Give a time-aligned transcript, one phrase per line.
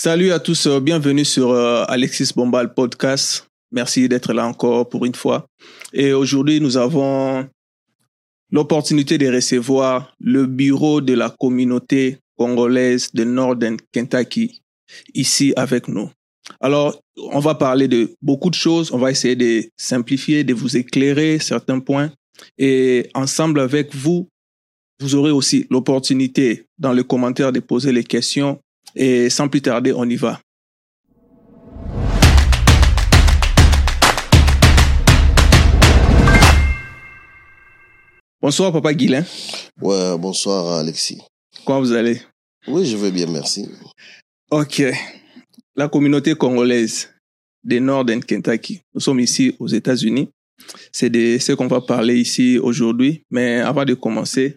[0.00, 3.48] Salut à tous, euh, bienvenue sur euh, Alexis Bombal Podcast.
[3.72, 5.48] Merci d'être là encore pour une fois.
[5.92, 7.48] Et aujourd'hui, nous avons
[8.52, 14.62] l'opportunité de recevoir le bureau de la communauté congolaise de Northern Kentucky
[15.14, 16.08] ici avec nous.
[16.60, 18.92] Alors, on va parler de beaucoup de choses.
[18.92, 22.12] On va essayer de simplifier, de vous éclairer certains points.
[22.56, 24.28] Et ensemble avec vous,
[25.00, 28.60] vous aurez aussi l'opportunité dans les commentaires de poser les questions.
[29.00, 30.40] Et sans plus tarder, on y va.
[38.42, 39.24] Bonsoir, Papa Guilain.
[39.80, 41.20] Ouais, bonsoir Alexis.
[41.64, 42.20] Comment vous allez?
[42.66, 43.68] Oui, je vais bien, merci.
[44.50, 44.82] Ok.
[45.76, 47.08] La communauté congolaise
[47.62, 48.80] des Northern Kentucky.
[48.92, 50.28] Nous sommes ici aux États-Unis.
[50.90, 53.22] C'est de ce qu'on va parler ici aujourd'hui.
[53.30, 54.56] Mais avant de commencer,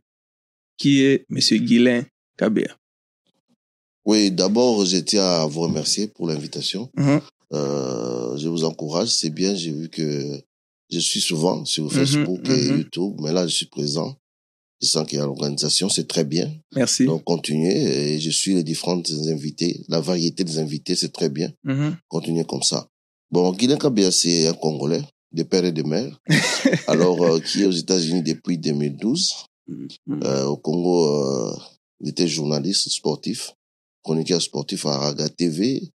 [0.79, 1.37] qui est M.
[1.59, 2.03] Guilain
[2.39, 2.75] Kabea?
[4.05, 6.89] Oui, d'abord, je tiens à vous remercier pour l'invitation.
[6.97, 7.21] Mhm.
[7.53, 10.41] Euh, je vous encourage, c'est bien, j'ai vu que
[10.89, 12.77] je suis souvent sur Mhm, Facebook et mhm.
[12.79, 14.15] YouTube, mais là, je suis présent.
[14.81, 16.51] Je sens qu'il y a l'organisation, c'est très bien.
[16.75, 17.05] Merci.
[17.05, 19.83] Donc, continuez et je suis les différentes invités.
[19.89, 21.51] La variété des invités, c'est très bien.
[22.07, 22.87] Continuez comme ça.
[23.29, 26.19] Bon, Guilain Kabia, c'est un Congolais, de père et de mère.
[26.87, 29.33] Alors, euh, qui est aux États-Unis depuis 2012.
[29.67, 29.87] Mhm.
[30.23, 31.55] Euh, au Congo, euh,
[31.99, 33.53] il était journaliste sportif,
[34.03, 35.91] chroniqueur sportif à Raga TV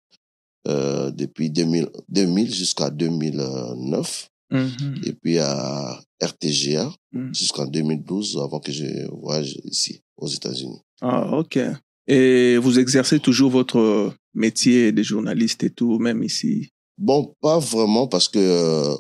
[0.68, 4.30] euh, depuis 2000, 2000 jusqu'à 2009.
[4.52, 5.02] Mhm.
[5.06, 7.34] Et puis à RTGA Mhm.
[7.34, 10.80] jusqu'en 2012 avant que je voyage ici aux États-Unis.
[11.02, 11.60] Ah, ok.
[12.08, 16.70] Et vous exercez toujours votre métier de journaliste et tout, même ici?
[16.98, 18.96] Bon, pas vraiment parce que euh,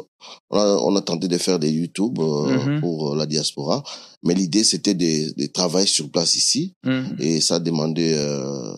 [0.50, 2.80] on, a, on a tenté de faire des YouTube euh, Mhm.
[2.82, 3.84] pour euh, la diaspora,
[4.24, 7.16] mais l'idée c'était de, de travailler sur place ici Mhm.
[7.20, 8.74] et ça demandait euh,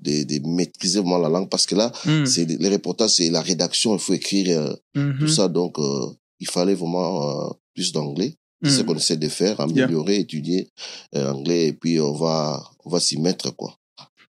[0.00, 2.26] de, de maîtriser vraiment la langue parce que là, Mhm.
[2.26, 4.74] c'est les reportages, c'est la rédaction, il faut écrire euh,
[5.18, 6.06] tout ça, donc euh,
[6.38, 8.34] il fallait vraiment euh, plus d'anglais.
[8.64, 10.68] C'est ce qu'on essaie de faire, améliorer, étudier
[11.14, 13.76] euh, anglais et puis on va on va s'y mettre quoi.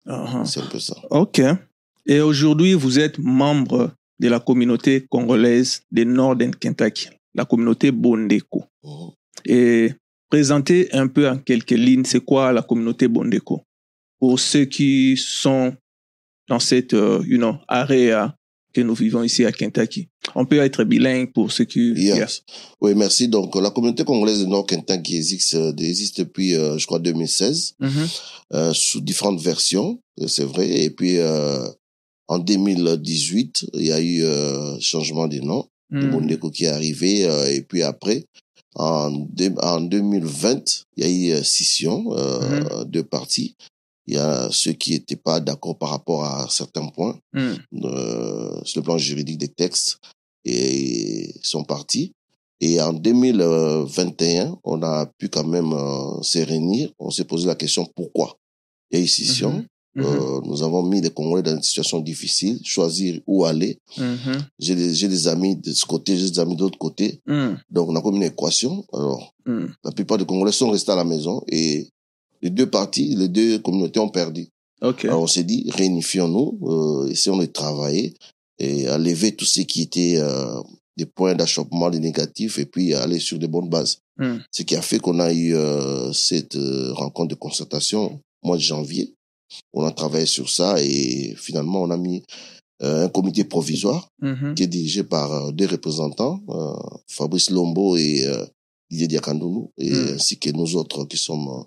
[0.07, 0.95] Ah, C'est un peu ça.
[1.09, 1.41] Ok.
[2.05, 8.65] Et aujourd'hui, vous êtes membre de la communauté congolaise des Northern Kentucky, la communauté Bondeko.
[8.83, 9.09] Mhm.
[9.45, 9.91] Et
[10.29, 13.61] présentez un peu en quelques lignes, c'est quoi la communauté Bondeko?
[14.19, 15.73] Pour ceux qui sont
[16.49, 18.35] dans cette, euh, you know, area
[18.73, 20.09] que nous vivons ici à Kentucky.
[20.35, 21.91] On peut être bilingue pour ceux qui...
[21.93, 22.43] Yes.
[22.81, 23.27] Oui, merci.
[23.27, 27.75] Donc, la communauté congolaise de Nord Kentucky existe, euh, existe depuis, euh, je crois, 2016,
[27.79, 27.89] Yeah.
[27.89, 28.07] Mhm.
[28.53, 30.69] euh, sous différentes versions, euh, c'est vrai.
[30.83, 31.65] Et puis, euh,
[32.29, 36.11] en 2018, il y a eu euh, changement de nom, de Mhm.
[36.11, 37.25] Bondeko qui est arrivé.
[37.25, 38.23] euh, et puis après,
[38.75, 43.55] en, deux- en 2020, il y a eu euh, scission euh, de partis.
[44.05, 47.17] Il y a ceux qui n'étaient pas d'accord par rapport à certains points
[47.83, 49.97] euh, sur le plan juridique des textes
[50.45, 52.11] et sont partis.
[52.61, 56.91] Et en 2021, on a pu quand même euh, se réunir.
[56.99, 58.37] On s'est posé la question pourquoi
[58.91, 59.65] il y a eu scission?
[59.95, 60.05] Mhm.
[60.05, 63.79] Euh, nous avons mis les Congolais dans une situation difficile, choisir où aller.
[63.97, 64.37] Mhm.
[64.59, 67.21] J'ai des, des amis de ce côté, j'ai des amis de l'autre côté.
[67.25, 67.57] Mhm.
[67.71, 68.85] Donc on a comme une équation.
[68.93, 69.73] Alors Mhm.
[69.83, 71.87] la plupart des Congolais sont restés à la maison et
[72.41, 74.47] les deux parties, les deux communautés ont perdu.
[75.07, 78.13] Alors on s'est dit, réunifions-nous, euh, essayons de travailler
[78.59, 80.61] et à lever tout ce qui était euh,
[80.97, 83.99] des points d'achoppement, des négatifs, et puis aller sur de bonnes bases.
[84.17, 84.41] Mhm.
[84.51, 86.57] Ce qui a fait qu'on a eu euh, cette
[86.91, 89.15] rencontre de concertation au mois de janvier.
[89.73, 92.23] On a travaillé sur ça et finalement on a mis
[92.81, 94.55] euh, un comité provisoire Mhm.
[94.55, 96.73] qui est dirigé par euh, deux représentants, euh,
[97.07, 98.25] Fabrice Lombo et
[98.89, 100.13] Didier Diakandounou, et Mm.
[100.15, 101.65] ainsi que nous autres qui sommes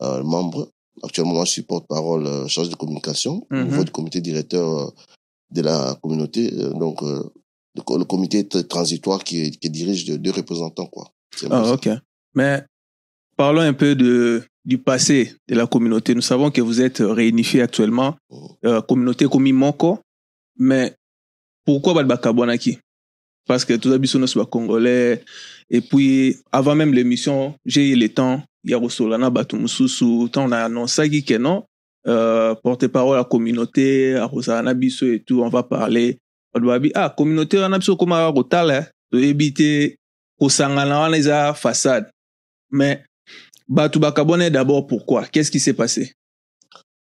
[0.00, 0.70] membres.
[1.02, 4.92] Actuellement, moi, je suis porte-parole, chargé de communication au niveau du comité directeur
[5.50, 6.50] de la communauté.
[6.50, 11.12] Donc, le, co- le comité transitoire qui, qui dirige de- deux représentants, quoi.
[11.50, 11.88] Ah, ok.
[12.34, 12.64] Mais
[13.36, 16.14] parlons un peu de, du passé de la communauté.
[16.14, 18.16] Nous savons que vous êtes réunifiés actuellement,
[18.66, 19.98] euh, communauté comme Moko,
[20.58, 20.94] mais
[21.64, 22.78] pourquoi Balbakabwanaki
[23.46, 25.24] Parce que tous les habitants sont congolais.
[25.70, 30.46] Et puis, avant même l'émission, j'ai eu le temps, il y a Rosolana Batumususu, tant
[30.46, 31.64] on a annoncé que non,
[32.06, 36.18] euh, porte-parole à la communauté, à Rosalana Bisso et tout, on va parler.
[36.54, 36.60] On
[36.94, 39.96] ah, communauté, on a besoin comme à Rotala, de éviter
[40.38, 42.10] wana eza façade
[42.70, 43.02] mais
[43.68, 45.26] bato bakabone d'abord pourquoi?
[45.26, 46.12] Qu'est-ce qui s'est passé?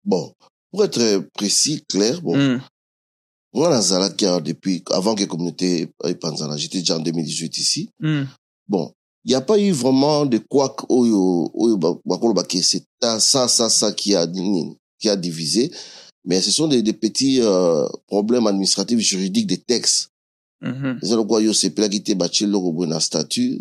[0.06, 0.33] Bon,
[0.71, 2.62] pour être précis, clair, bon, Mm,
[3.54, 7.89] moi, nazalaki awa depuis, avant que la communauté epanzana, j'étais déjà en 2018 ici.
[8.00, 8.24] mm,
[8.68, 8.92] Bon,
[9.25, 10.75] il n'y a pas eu vraiment de quoi
[12.33, 14.27] bake, c'est ça, ça, ça, qui a,
[15.00, 15.71] qui a divisé.
[16.25, 20.09] mais ce sont des, des petits euh, problèmes administratifs juridiques des textes
[20.63, 21.00] Mhm.
[21.04, 23.60] eza lokola yo osepelaki te batie eloko boye na statut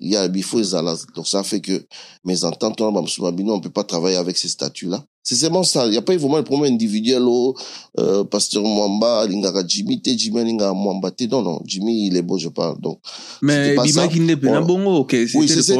[0.00, 1.84] ya bifo ezala donc ça fait que
[2.24, 5.62] mes ententes wana bamosusu babino on peut pas travailler avec ces statuts là c'est seulement
[5.62, 7.54] ça il y a pas eu vraiment de problème individuel o
[7.98, 12.22] euh, pasteur mwamba alingaka jimmy te jimmy alingaka mwamba te non non jimmy il est
[12.22, 12.98] beau je parle donc
[13.42, 13.88] mais C'était pas ça.
[14.08, 15.74] bimaki nde pena On- bongo ok Oui, c'était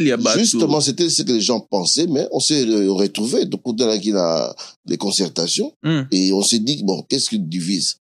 [0.00, 3.44] il y a bato justement c'était ce que les gens pensaient mais on s'est retrouvé
[3.46, 6.02] donc on a la les concertations Hmm.
[6.10, 7.96] Et on s'est dit, bon, qu'est-ce qui divise?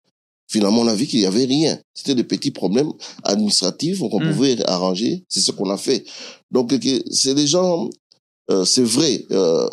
[0.49, 1.79] Finalement, on a vu qu'il y avait rien.
[1.93, 2.91] C'était des petits problèmes
[3.23, 4.33] administratifs qu'on Mm.
[4.33, 5.23] pouvait arranger.
[5.29, 6.05] C'est ce qu'on a fait.
[6.51, 6.73] Donc,
[7.11, 7.89] c'est des gens,
[8.51, 9.67] euh, c'est vrai, euh,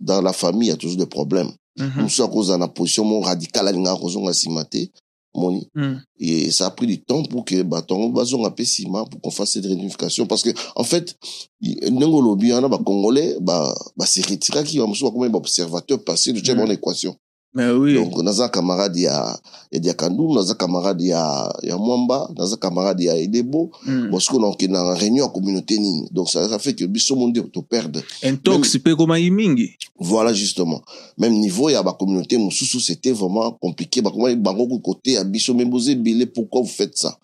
[0.00, 1.50] dans la famille, il y a toujours des problèmes.
[1.78, 1.92] Mhm.
[1.98, 3.74] Nous sommes à cause de la position radicale.
[5.74, 5.98] Hmm.
[6.18, 9.30] Et ça a pris du temps pour que, bah, ton bazon a ciment pour qu'on
[9.30, 10.26] fasse cette réunification.
[10.26, 11.16] Parce que, en fait,
[11.90, 16.02] n'engo lobby, on a, bah, congolais, bah, bah, c'est retiré qui, on a comme observateur
[16.02, 16.56] passé de Mm.
[16.56, 17.14] mon équation.
[17.54, 17.94] Mais oui.
[17.94, 19.38] Donc naza camarade ya
[19.72, 23.70] ya diakandu naza camarade ya ya mwamba naza camarade ya edebo.
[23.84, 24.10] Hmm.
[24.10, 27.28] bon sikoyo nakokende na réunion ya communauté nini donc ça, ça fait que biso mo
[27.28, 30.82] nde toperdre intox mpe ekomaki mingi voilà justement.
[31.16, 34.02] Même niveau ya bacommunauté mosusu c'était vraiment compliqué.
[34.02, 37.18] Bakomaki bango côté ya biso boza ebele pourquoi vous faites ça?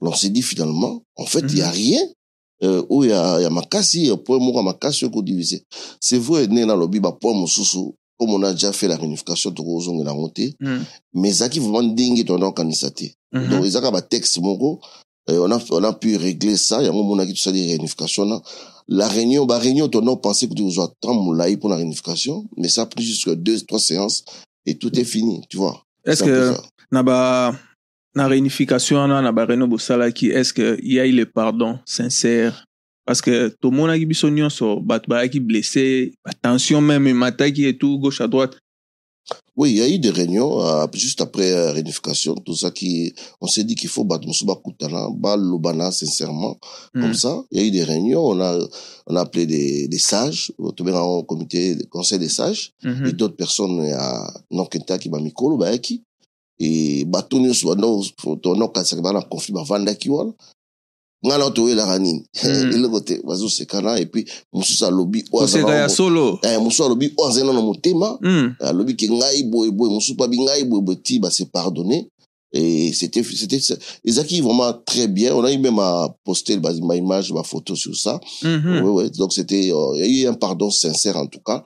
[0.00, 2.00] On s'est dit finalement en fait il y a rien
[2.62, 5.64] euh, oyo ya, ya makasi ya point moko makasi oyo kodivise
[6.00, 10.28] c'est vrai ndenge nalobi bapoint mosusu comme on a déjà fait la réunification tokozongela yango
[10.28, 10.82] te Hmm.
[11.14, 13.48] mais ezalaki vraiment ndenge toanda kokanisa te Mhm.
[13.50, 14.80] donc ezaka batexte moko
[15.30, 16.82] euh, on, a, on a pu régler ça.
[16.82, 18.40] Yango monaki tosali réunification na
[18.88, 22.46] la réunion baréunion toanda kopense kuti kozwa temps molai pour la réunification.
[22.56, 24.24] Mais ça a pris jusque deux trois séances
[24.66, 25.82] et tout est fini tu vois.
[26.06, 26.62] Est-ce un que ça.
[26.90, 27.54] na ba
[28.14, 32.64] na réunification na baréunion bosalaki est-ce que y a eu le pardon sincère
[33.08, 34.66] parce que tomonaki biso nyonso
[35.08, 38.54] bayaki blessé batension même emataki et tout gauche à droite
[39.56, 43.14] oui il y a eu des réunions euh, juste après euh, réunification tout ça qui
[43.40, 46.54] on s'est dit qu'il faut bato mosusu bakutana balobana sincèrement
[46.94, 47.00] Hmm.
[47.02, 47.32] comme ça.
[47.50, 48.58] Il y a eu des réunions, on a,
[49.06, 53.06] on a appelé des, des sages, au au comité, des conseil des sages, Mhm.
[53.08, 56.02] et d'autres personnes à Nonkenta qui m'a mis kolo, bah, qui,
[56.58, 58.02] et bateau nyonso bando
[58.42, 60.57] tono kasaka bana conflit bavandaki wana nga
[61.22, 62.72] na toyelaka nini Mm.
[62.74, 65.24] eloko te bazosekana et puis mosusu alobi
[66.42, 68.18] Eh, mosusu alobi oyo azali nano motema.
[68.22, 68.54] Hmm.
[68.60, 72.08] alobi ke ngai boye boye mosusu babi ngai boye boye ti base pardonner
[72.52, 73.60] et c'était c'était
[74.04, 75.34] ezalaki vraiment très bien.
[75.34, 78.20] On a eu même à poster ba, ma image ma photo sur ça.
[78.42, 78.82] Mhm.
[78.84, 79.10] ouais, ouais.
[79.10, 81.62] donc c'était euh, il y a eu un pardon sincère en tout cas.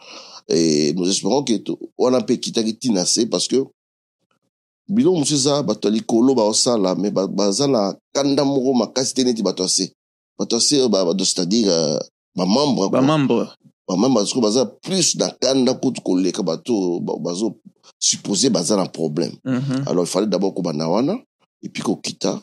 [0.48, 1.52] Et nous espérons que
[1.98, 3.62] wana mpe ekitaki ntina se parce que
[4.88, 9.43] biloko mosusu eza bato ya likolo baosala ba- baza na kanda moko makasi te neti
[9.43, 9.93] bato ya se.
[10.38, 11.99] Bato ya se ba- bato c'est-à-dire euh,
[12.37, 13.00] bamembre quoi.
[13.00, 13.55] bamembre
[13.88, 17.56] bamembre bazo baza plus na kanda kutu koleka bato oyo ba- bazo
[17.99, 19.32] supposé baza na problème.
[19.44, 19.84] Mhm.
[19.87, 21.19] alors il fallait d'abord kobanda wana
[21.82, 22.40] kokita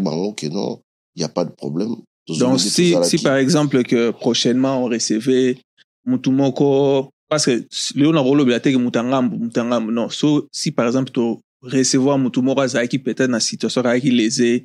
[0.00, 0.78] bango non
[1.16, 1.96] y a pas de problème.
[2.28, 5.58] Donc si, si par exemple que prochainement on recevait
[6.06, 10.08] moko parce que leo na kolobela teke mutu angambu mutu angambu non.
[10.08, 14.64] So si par exemple to recevoir mutu moko azalaki peut-être na situation azalaki lésé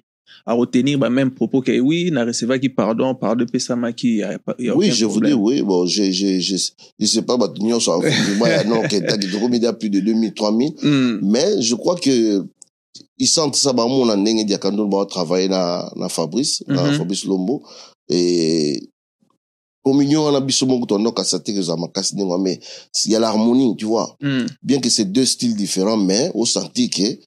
[1.32, 2.12] propos que oui
[2.70, 3.14] pardon
[4.76, 5.40] oui je vous dis problème.
[5.42, 6.56] oui bon je je je
[7.00, 7.92] je sais pas bato nyonso
[8.50, 9.28] ya ketaki
[9.74, 11.20] plus de 2000 3000 Hmm.
[11.24, 12.44] mais je crois que
[13.74, 14.46] bamona ndenge
[14.88, 16.98] baotravaille na na fabrice na Mhm.
[16.98, 17.64] fabrice lombo
[18.10, 18.82] et
[19.86, 22.60] communion wana biso moko tondokasa te kozala makasi ndenge mais
[23.06, 24.16] il y a l'harmonie tu vois.
[24.22, 24.46] Hmm.
[24.64, 27.20] bien que c'est deux styles différents mais au senti que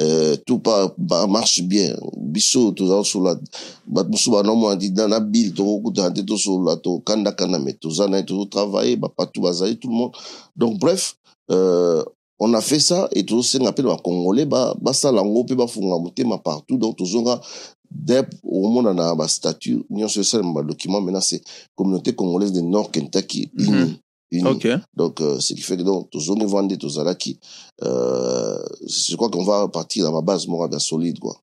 [0.00, 1.94] euh, tout pas bah, marche bien.
[2.16, 3.38] Biso toza kosola
[3.86, 8.96] bato mosusu banomona ti na bile tokokutana te tosolola tokandakanda me toza na ye tozotravaille
[8.96, 10.12] bapatu bazali tout le monde
[10.56, 11.14] donc bref
[11.50, 12.02] euh,
[12.38, 16.38] on a fait ça et tozosenga mpe na bacongolais ba- basala yango mpe bafunga motema
[16.38, 17.40] partout donc tozonga
[17.94, 21.42] dep omona na bastatut nyonso esalema badocument maintenant c'est
[21.76, 23.68] communauté congolaise de nord kentucky Mhm.
[23.68, 24.00] unie
[24.32, 27.38] unie ok donc, euh, ce qui fait que donc, tozongi vende tozalaki,
[27.82, 31.36] euh, je crois qu'on va partir dans ma base moi bien solide, quoi.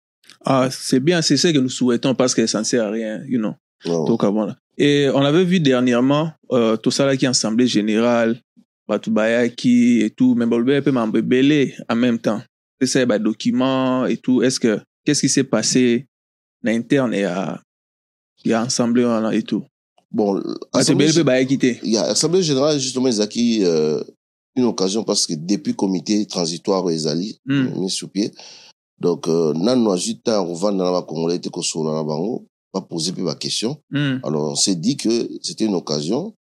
[0.45, 3.23] ah c'est bien c'est ce que nous souhaitons parce que ça ne sert à rien
[3.27, 3.53] you know
[3.85, 4.55] Donc, avant, là.
[4.77, 8.41] Et on avait vu dernièrement, euh, tout ça là qui assemblée générale,
[8.87, 12.41] Batu Bayaki et tout, mais Bolbe peut m'embêler en même temps.
[12.81, 14.41] C'est ça, bah, documents et tout.
[14.41, 16.07] Est-ce que, qu'est-ce qui s'est passé
[16.63, 17.61] à l'interne et à,
[18.45, 19.63] et à assemblée voilà, et tout?
[20.11, 20.41] Bon,
[20.73, 21.11] Assemblée,
[21.83, 24.03] il y a Assemblée générale, justement, ils acquis euh,
[24.55, 27.79] une occasion parce que depuis comité transitoire Ezali, Mm.
[27.79, 28.31] mis sur pied,
[28.99, 33.13] donc, euh, nano ajuta, on va dans la Congolais, te kosola na bango, pas poser
[33.13, 33.77] plus ma question.
[33.91, 34.17] Hmm.
[34.23, 36.33] Alors, on s'est dit que c'était une occasion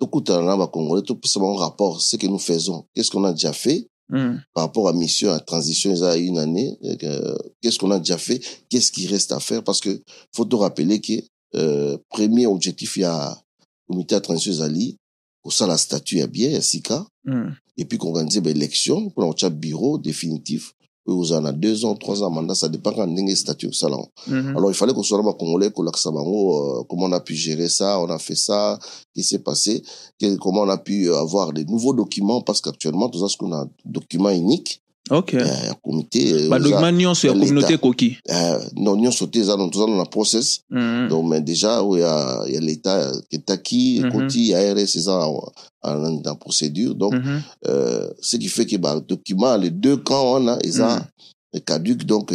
[0.00, 3.88] tokutana na bacongolais topesa bango rapport ce que nous faisons qu'est-ce qu'on a déjà fait?
[4.10, 4.38] Mm.
[4.54, 6.78] par rapport à mission à transition eza une année.
[7.02, 8.40] Euh, qu'est-ce qu'on a déjà fait?
[8.70, 9.62] Qu'est-ce qui reste à faire?
[9.62, 10.02] Parce que
[10.34, 11.12] faut te rappeler que
[11.54, 13.38] euh, premier objectif ya
[13.86, 14.96] comité ya transition ezali
[15.42, 17.06] kosala statut ya bien ya sika.
[17.24, 17.50] Mm.
[17.76, 20.72] et puis qu'organiser élection mpona kotya bureau définitif
[21.12, 24.56] ozala deux ans trois ans mandat ça dépend kaka ndenge statut osala yango Mhm.
[24.56, 27.98] alors il fallait qu'on soit congolais kolakisa bango euh, comment on a pu gérer ça
[28.00, 28.78] on a fait ça
[29.14, 29.82] qui s'est passé
[30.20, 33.52] que- comment on a pu avoir des nouveaux documents parce qu'actuellement tout ça ce qu'on
[33.52, 39.26] a document unique ok ya comité euh, badokima nyonso ya communauté ekoki euh, non nyonso
[39.26, 41.08] te eza toza na process Mhm.
[41.08, 46.94] donc mais déjà oyo ya, l'état ketaki ekoti ya rs eza en- en- en procédure
[46.94, 47.40] donc Mhm.
[47.68, 51.60] euh, ce qui fait que bah, document les deux camps on a ils Mm.
[51.64, 52.30] caduc donc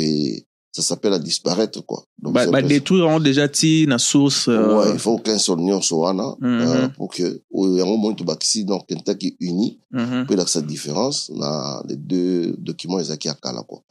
[0.76, 2.62] ça s'appelle à disparaître quoi donc Ba- c'est un peu ça.
[2.64, 6.62] badétruire yango déjà ti na source euh, ouais, il faut qu'un seul nyonso wana Mhm.
[6.62, 10.22] euh, pour que oyo yango moni tobakisi donc kentucky uni mhm.
[10.24, 13.82] mpe elakisa différence na les deux documents ezalaki ya kala quoi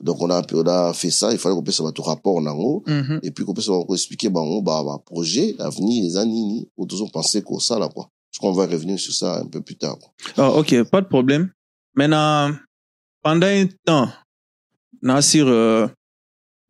[0.00, 3.20] donc on a, on a fait ça il fallait kopesa bato rapport nango Mhm.
[3.22, 7.88] et puis kopesa bango koexplike bango ba ba projet avenir eza nini oyo tozopense kosala
[7.88, 10.10] quoi parce qu'on va revenir sur ça un peu plus tard quoi.
[10.38, 11.50] Ah, ok, pas de problème.
[11.94, 12.50] Maintenant,
[13.22, 14.08] pendant un temps,
[15.02, 15.86] na sur euh,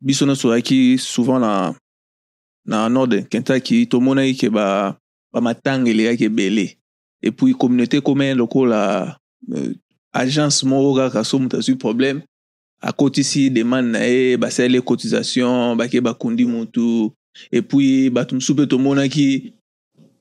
[0.03, 1.73] biso na soki souvent na
[2.65, 4.97] na nord Kentucky tomonaki ke ba
[5.31, 6.77] ba matanga eleyaki ebele.
[7.21, 9.17] Et puis communauté commun lokola
[9.55, 9.73] euh,
[10.11, 12.21] agence moko kaka so moto azwi problème
[12.81, 17.11] akotisi demande na ye basaleli cotisation bake bakundi motu.
[17.51, 19.53] Et puis bato mosusu mpe tomonaki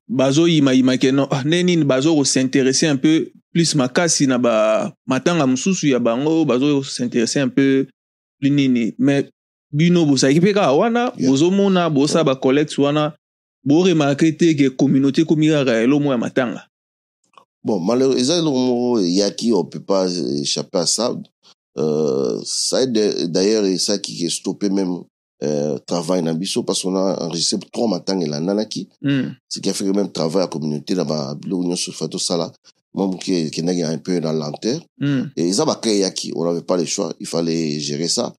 [0.08, 5.46] bazoyimayima ke no ah, nde nini bazo kosinteresse un peu plus makasi na ba matanga
[5.46, 7.86] mosusu ya bango bazo kosinteresse un peu
[8.40, 8.94] plus nini.
[8.98, 9.28] Mais
[9.72, 10.06] bino
[10.40, 11.30] mpe kaka wana Yeah.
[11.30, 13.12] bozomona bosala bacollecte wana
[13.64, 16.66] boremarke te ke communauté ekomi kaka elomo ya matanga
[17.64, 20.08] Bon, malheureusement, eza eloko moko eyaki, on peut pas
[20.40, 21.16] échapper à ça.
[21.78, 24.98] Euh, ça d'ailleurs est stoppé même
[25.42, 29.22] euh, travail na biso parce qu'on a enregistré trois la nanaki, mm.
[29.48, 31.92] ce qui a fait que même travail à communauté nyonso
[33.20, 34.52] qui qui n'est un peu dans
[34.98, 35.22] Mm.
[35.36, 35.50] et
[35.98, 38.34] yaki, on n'avait pas le choix, il fallait gérer ça.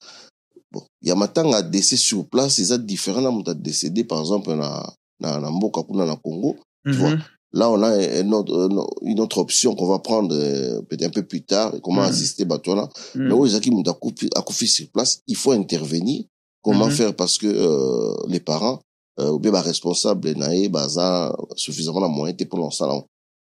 [0.73, 4.55] Bon, il y a matanga décès sur place, eza différent na muta décédé par exemple
[4.55, 4.83] na
[5.19, 6.55] na na mboka kuna na Congo.
[6.85, 6.93] Mhm.
[6.95, 7.17] vois.
[7.55, 7.91] Là, on a
[8.35, 12.07] autre- une autre option qu'on va prendre euh, peut-être un peu plus tard, comment Mhm.
[12.09, 12.89] assister Batouana.
[13.13, 13.27] Mm.
[13.27, 13.91] Mais où Zaki Mouta
[14.35, 16.23] Akoufi sur place, il faut intervenir.
[16.63, 16.91] Comment Mhm.
[16.91, 17.15] faire?
[17.15, 18.79] Parce que euh, les parents,
[19.19, 22.99] euh, ou bien bah, responsables, naé, baza suffisamment de moyens pour lancer là.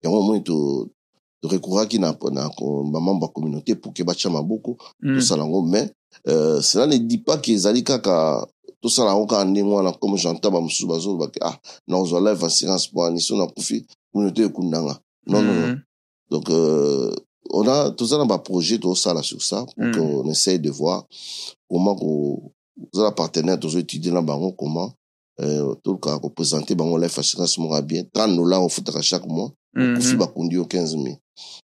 [0.04, 0.52] Et au moins, de
[1.90, 2.50] qui n'a na
[2.92, 5.16] maman ba communauté pour que bacha maboko Mm.
[5.16, 5.92] tout ça là mais
[6.28, 8.48] euh, cela ne dit pas qu'ils allaient kaka
[8.82, 11.58] tout ça là encore ndenge wana comme j'entends ba musu bazo ba ah
[11.88, 15.82] na ozwa life assurance pour aniso na kufi communauté ekundanga non non non Mhm.
[16.32, 17.14] donc euh,
[17.52, 19.92] on a tout ça dans ba projet tout ça là sur ça pour Mm.
[19.96, 21.06] qu'on essaye de voir
[21.70, 21.98] comment
[22.94, 24.92] za partenaire tous étudier na bango comment
[25.42, 29.52] euh, tout cas représenter bango life assurance mora bien 30 dollars on foutera chaque mois.
[29.76, 31.06] Kofi Bakundi au 15 000.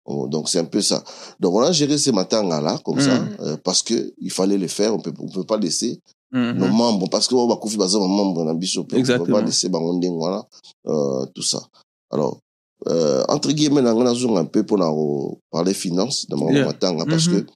[0.05, 1.03] Oh, Donc c'est un peu ça.
[1.39, 3.29] Donc on a géré ces matins là comme ça Mhm.
[3.39, 4.93] euh, parce que il fallait le faire.
[4.93, 5.99] On peut on peut pas laisser
[6.31, 6.51] Mhm.
[6.59, 8.81] nos membres parce que on va Kofi Baza membre dans biso.
[8.81, 10.43] On peut pas laisser bango ndenge voilà
[10.85, 11.61] euh, tout ça.
[12.11, 12.37] Alors
[12.87, 16.65] euh, entre guillemets on a un peu pour parler finance dans mon Yeah.
[16.65, 17.41] matin parce Mhm.
[17.45, 17.51] que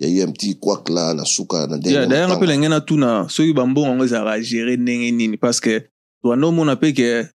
[0.00, 3.52] il y a eu un petit couac là na suka na d'ailleurs mpe ndenge soki
[3.52, 5.82] bambongo yango ezalaka gere ndenge nini parce que
[6.22, 7.26] toanda omona mpe ke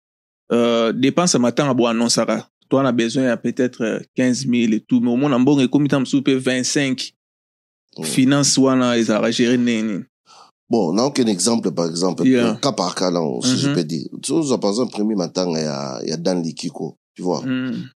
[0.53, 5.01] euh, dépense ya matanga boannonsaka to na besoin ya peut-être euh, 15 000 et tout
[5.01, 7.13] mais omona mbongo ekomi ta mosusu mpe 25
[7.97, 8.05] Mm.
[8.05, 10.05] finance wana ezalaka gere ndenge nini
[10.71, 12.59] Bon, on a aucun exemple, par exemple, Yeah.
[12.61, 14.07] cas par cas, là, si je peux dire.
[14.23, 17.23] Tu vois, par exemple, premier matin, il y a, il y a Dan Likiko, tu
[17.23, 17.43] vois.
[17.45, 17.91] Mm.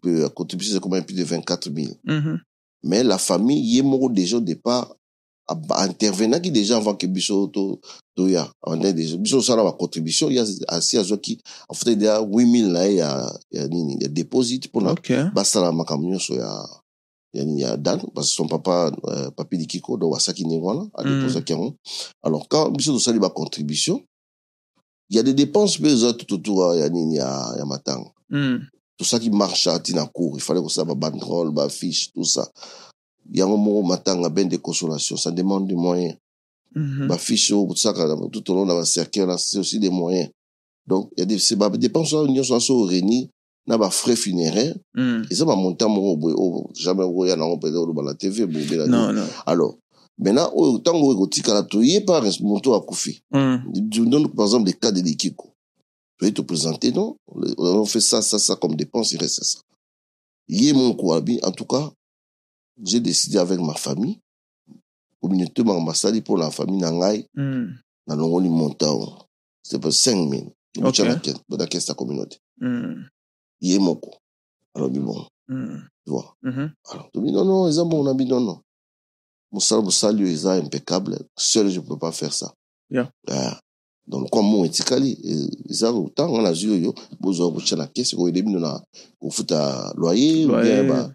[0.00, 1.92] Peut contribuer, c'est combien plus de 24 000.
[2.04, 2.40] Mhm.
[2.82, 4.94] Mais la famille, il y a déjà au départ,
[6.42, 7.80] qui déjà avant que Bisso, to,
[8.16, 11.38] to, ya, on est déjà, Bisso, ça, la contribution, il y a assez à qui,
[11.68, 13.96] en fait, il y a 8 000 là, il y a, il y a, nini,
[13.96, 16.64] il y a déposit pour la, ok basta la makamyo, so, il y a,
[17.34, 20.12] il y a, il y a Dan, parce que son papa, euh, papi Likiko, donc,
[20.12, 21.18] Wasaki Ningwana, a Mm.
[21.18, 21.74] déposé Kiango.
[22.22, 24.02] Alors, quand Bisso, ça, il y a contribution,
[25.10, 27.18] il y a des dépenses, mais les autres, tout, tout, il y a, nini, il
[27.18, 28.58] y a, il y a matang Mm.
[29.00, 30.84] Tout ça qui marche à tina court il fallait que ça.
[30.84, 32.46] Ba banderole ba fiche tout ça
[33.32, 36.16] yango moko matanga ben de consolation ça demande des moyens.
[36.74, 37.08] Mhm.
[37.08, 37.94] ba fiche tout ça
[38.30, 40.28] tout au long de la cercle c'est aussi des moyens.
[40.86, 43.30] Donc il y a des c'est ba dépenses nyonso so so réuni
[43.66, 45.22] na ba frais funéraires Mm.
[45.30, 48.58] et ça ba montant boy oh jamais voya na peut être ba la TV bo
[48.58, 49.24] be la non non.
[49.46, 49.78] Alors
[50.18, 53.56] maintenant oyo tango oyo kotikala toye par moto akufi Mm.
[53.92, 55.49] je donne par exemple le cas de Likiko
[56.20, 57.16] je vais te présenter, non?
[57.58, 59.60] On fait ça, ça, ça comme dépense, il reste ça.
[60.48, 61.90] Yé mon kouabi, en tout cas,
[62.82, 64.20] j'ai décidé avec ma famille,
[65.22, 67.66] communauté Mambasali pour la famille Nangai, Mm.
[68.06, 69.06] na longoli montao.
[69.62, 70.52] C'était pour 5 000.
[70.82, 70.96] Ok.
[71.48, 72.38] Dans la caisse de la communauté.
[72.60, 73.02] Mm.
[73.60, 74.10] Yé mon ko.
[74.74, 75.78] Alors, bon, Mm.
[76.04, 76.34] tu vois.
[76.42, 76.72] Mhm.
[76.90, 78.60] Alors, tu dis non, non, ils ont bon, on a non, non.
[79.52, 81.18] Mon salut, ils ont impeccable.
[81.36, 82.54] Seul, je ne peux pas faire ça.
[82.90, 83.10] Yeah.
[83.28, 83.60] Ah.
[84.10, 85.16] Donc, comme mon etikali,
[85.68, 88.82] ils ont autant, on a vu, yo, besoin de la caisse, au début, on a,
[89.20, 90.46] au foot à loyer,
[90.82, 91.12] bah,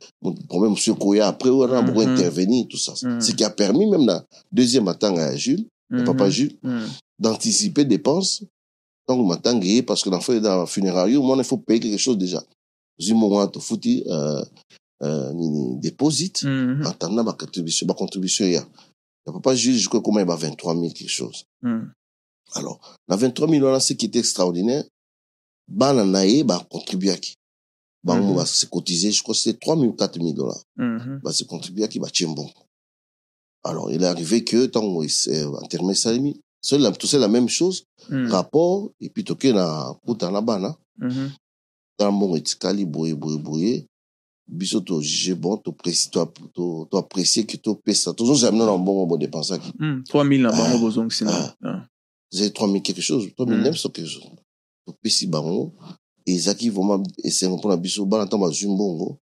[0.47, 2.09] problème, monsieur Koya, après, on a beaucoup Mhm.
[2.13, 2.93] intervenir, tout ça.
[3.03, 3.19] Mhm.
[3.19, 6.05] Ce qui a permis, même, la deuxième matin à Jules, le Mhm.
[6.05, 6.85] papa Jules, Mm.
[7.19, 8.43] d'anticiper dépenses.
[9.09, 11.97] Donc, le matin, gagné, parce que l'enfant est dans funéraire, moi, il faut payer quelque
[11.99, 12.41] chose déjà.
[12.97, 14.41] Du moment où tu euh,
[15.03, 16.83] euh, ni, ni, déposite, Mhm.
[16.85, 18.65] en attendant ma contribution, ma contribution, il y a.
[19.27, 21.43] Le papa Jules, comment il va 23 000 quelque chose.
[22.55, 22.59] Mm.
[22.59, 24.83] Alors, dans 23 000 dollars, ce qui était extraordinaire,
[25.67, 27.35] bana nae, contribuer à qui?
[28.03, 28.29] Bah, Mhm.
[28.29, 30.61] on va se cotiser, je crois que c'était 3 000 ou 4 000 dollars.
[30.77, 31.99] Bah, c'est contribuer à qui?
[31.99, 32.49] Bah, tiens bon.
[33.63, 36.11] Alors, il est arrivé que, tant qu'on s'est enterré ça,
[36.61, 38.27] c'est la, tout c'est la même chose, Mm.
[38.31, 41.31] rapport, et puis toke na, kuta na bana, Mhm.
[41.99, 43.85] dans mon etikali, boye, boye, boye,
[44.47, 48.59] biso to juge bon, to précis, to, to, to apprécier que to pesa, toujours jamais
[48.59, 49.71] dans bon, bon dépenser qui?
[49.79, 50.03] Mm.
[50.03, 50.77] 3000 na bango Ah.
[50.77, 51.09] bozong
[52.31, 53.63] J'ai 3000 quelque chose, 3000 Mm.
[53.63, 54.29] nem so quelque chose.
[54.85, 55.73] To pesi bango,
[56.25, 59.17] et zaki vraiment, esengo mpona biso, bana ntango bazwi mbongo,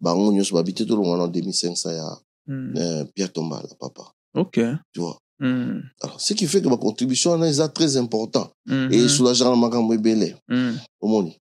[0.00, 3.06] bango nyonso babite tolonga na 2500 ya Mm.
[3.14, 4.12] Pierre Tombala, papa.
[4.34, 4.58] Ok.
[4.92, 5.18] Tu vois.
[5.38, 5.80] Mm.
[6.00, 8.50] Alors, ce qui fait que ma contribution wana eza très important.
[8.66, 8.92] Mhm.
[8.92, 10.36] Et soulagera na makambo ebele.
[10.48, 10.76] Mm.
[11.00, 11.36] omoni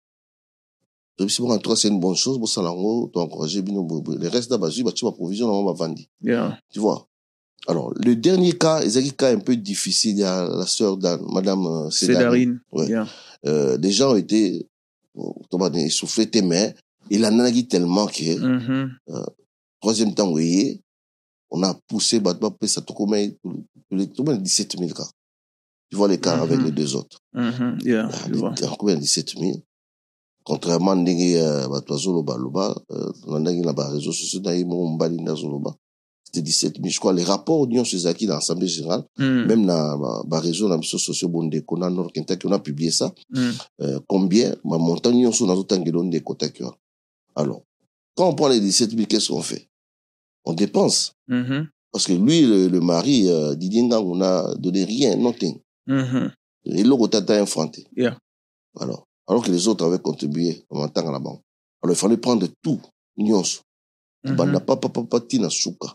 [1.17, 4.59] tobisi bongo cas c'est une bonne chose bosala yango toencourage bino boye le reste da
[4.59, 6.59] bazwi batie baprovision nango bavandi Yeah.
[6.71, 7.07] tu vois
[7.69, 11.23] alors le dernier cas ezalaki cas un peu difficile il y a la sœur d'Anne
[11.33, 12.17] madame euh, Cédarine.
[12.19, 12.61] Cédarine.
[12.73, 12.89] Ouais.
[12.89, 13.07] Yeah.
[13.47, 14.67] Euh, les gens étaient
[15.51, 16.75] tobana essoufflé te mais
[17.11, 18.91] il en alaki tellement que Mhm.
[19.81, 20.81] troisième temps oye
[21.51, 23.17] on a poussé bato bapesa tokoma
[24.15, 25.09] tokoma 17 000 cas
[25.91, 26.43] tu vois l'écart Mhm.
[26.43, 27.79] avec les deux autres Mhm.
[27.85, 28.09] Yeah.
[28.13, 28.55] Ah, Je vois.
[28.61, 29.53] les- combien 17 000
[30.45, 35.75] contrairement ndenge euh, bato bazolobaloba euh, na ndenge na baréseau sociaux mobali nde azoloba
[36.37, 39.47] c'était 17 000 je crois les rapports nyonso ezalaki na assemblée générale Mm.
[39.47, 43.13] même na ba- baréseau na biso sociaux bondeko na nord kentaki on a publié ça
[43.31, 43.51] Mm.
[43.83, 46.77] euh, combien bamontant nyonso nazotangela ndeko taki wana
[47.35, 47.63] alors
[48.15, 49.69] quand on prend les 17 000 qu'est-ce qu'on fait?
[50.45, 51.69] On dépense Mhm.
[51.93, 56.31] parce que lui le, le mari euh, Didier Ngang on a donné rien nothing Mhm.
[56.65, 58.17] eloko tata infranté Yeah.
[58.81, 61.43] alors alors que les autres avaient contribué en entendre la banque
[61.83, 62.81] alors il fallait prendre tout
[63.19, 63.61] nyonso
[64.25, 64.65] banda Mhm.
[64.67, 65.89] papa papa tina suka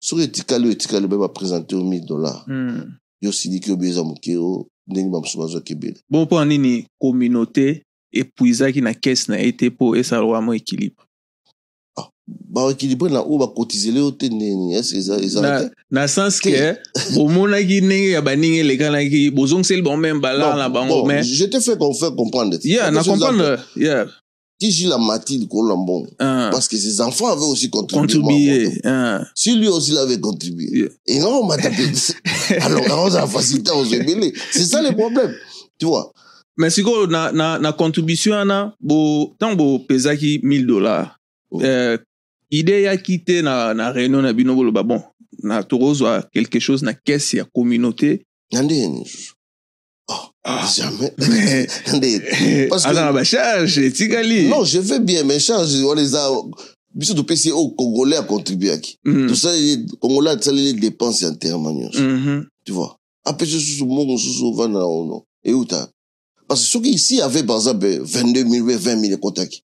[0.00, 2.42] soki etikali oyo etikali oyo baprésente o 1000 dollars.
[2.46, 2.92] Mm.
[3.20, 8.80] yo siliki oyo eza moke o ndenge bamosusu bazwaki ebele bon mpo nini communauté epuisaki
[8.80, 11.04] na caisse na ye te mpo esala wamo équilibre.
[12.26, 14.74] Baéquilibre na oyo bakotizele yo te ndeni
[15.90, 16.76] na, sens ke
[17.14, 21.76] bomonaki ndenge ya baninga elekanaki bozongiseli bango meme balala na bango mais je te fais
[21.76, 22.58] qu'on fait comprendre.
[22.64, 24.06] Yeah, na comprendre yeah.
[24.60, 28.00] Qui Gilles a mati likolo na mbongo uh, parce que ses enfants avaient aussi contribué
[28.00, 30.68] contribuer uh, si lui aussi l'avait contribué.
[30.70, 30.88] Yeah.
[31.06, 31.70] et non mata
[32.60, 35.34] alors on a facilité aux ébélés c'est ça le problème
[35.78, 36.12] tu vois.
[36.58, 41.16] Mais sikoyo na, na, na contribution wana bo ntango bopesaki 1000 dollars
[41.52, 41.60] Oh.
[41.62, 41.98] euh,
[42.50, 45.02] ide yaki te na, na réunion na bino boloba bon
[45.42, 48.24] na tokozwa quelque chose na caisse ya communauté
[50.44, 50.66] Ah.
[50.76, 51.12] jamais.
[51.18, 52.20] Mais- ndeni
[52.68, 56.28] Parce que- aza na bacharge etikali non je fais bien mais charge wana eza
[56.94, 59.28] biso topesi oyo congolais acontribuaki Mhm.
[59.28, 62.46] tosaleli congolais asaleli dépense ya nterema nyonso Mhm.
[62.64, 62.96] tu vois?
[63.24, 65.88] Apesi susu mbongo mosusu ovanda na ono euta
[66.48, 69.62] parce que soki ici avait par exemple 22 000 20 000 ekotaki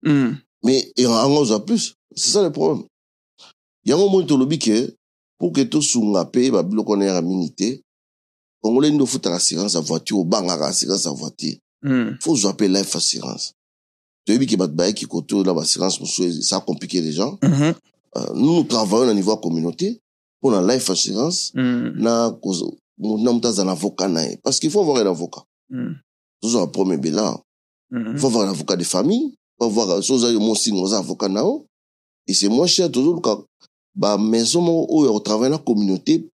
[0.63, 2.85] mais yango ozwa plus c'est ça le problème.
[3.85, 4.95] Yango moni tolobi ke
[5.39, 7.81] pour ke tosunga mpe babiloko wana yaka mingi te
[8.63, 12.17] congolais nde ofutaka assurance ya voiture obangaka assurance ya voiture Mhm.
[12.21, 13.53] faut ozwa mpe life assurance
[14.27, 17.75] toyebi ke bato bayaki kote oyo na baassurance mosusu ça a compliqué les gens Mhm.
[18.17, 20.01] Euh, nous nous travaillons na niveau ya communauté
[20.43, 21.93] mpo na life assurance Mhm.
[22.03, 22.33] na
[22.99, 25.95] na moto aza na avocat na ye parce qu'il faut avoir un avocat Mhm.
[26.43, 27.39] tozwa premier bilan
[27.91, 28.13] Mhm.
[28.15, 31.29] il faut avoir un avocat de famille faut avoir so oza yo mosinga oza avocat
[31.29, 31.67] na yo
[32.27, 33.39] et c'est moins cher tozoluka
[33.95, 36.29] bamaison moko oyo ya kotravaille na communauté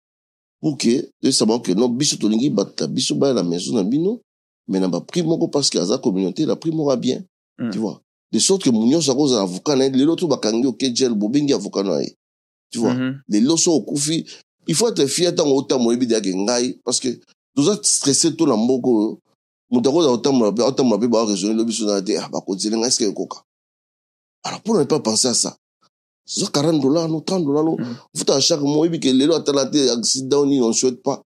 [0.65, 4.23] pour ke toyesa bango ke non biso tolingi bata biso baya na maison na bino
[4.67, 7.25] mais na moko parce que aza communauté na prix moko ya bien
[7.59, 7.71] Mm.
[7.71, 8.01] tu vois.
[8.33, 11.53] De sorte que mo nyonso akozala avocat na ye lelo to bakangi oke gel bobengi
[11.53, 12.17] avocat na ye
[12.71, 12.95] tu vois.
[12.95, 13.21] Mhm.
[13.29, 14.25] lelo so okufi
[14.67, 17.21] il faut être fier ntango otambola ebi deyake ngai parce que
[17.55, 19.21] toza stressé to na mboka oyo
[19.71, 23.05] moto akoza kotambola mpe atambola mpe baoraisonne lo biso na te ah, bakonzele ngai eske
[23.05, 23.45] ekoka
[24.43, 25.57] alors pour ne pas penser à ça?
[26.27, 27.97] Ça 40 dollars no 30 dollars no Mm.
[28.17, 31.21] futa chaque mois oyebi ke lelo atala te accident nini on souhaite pas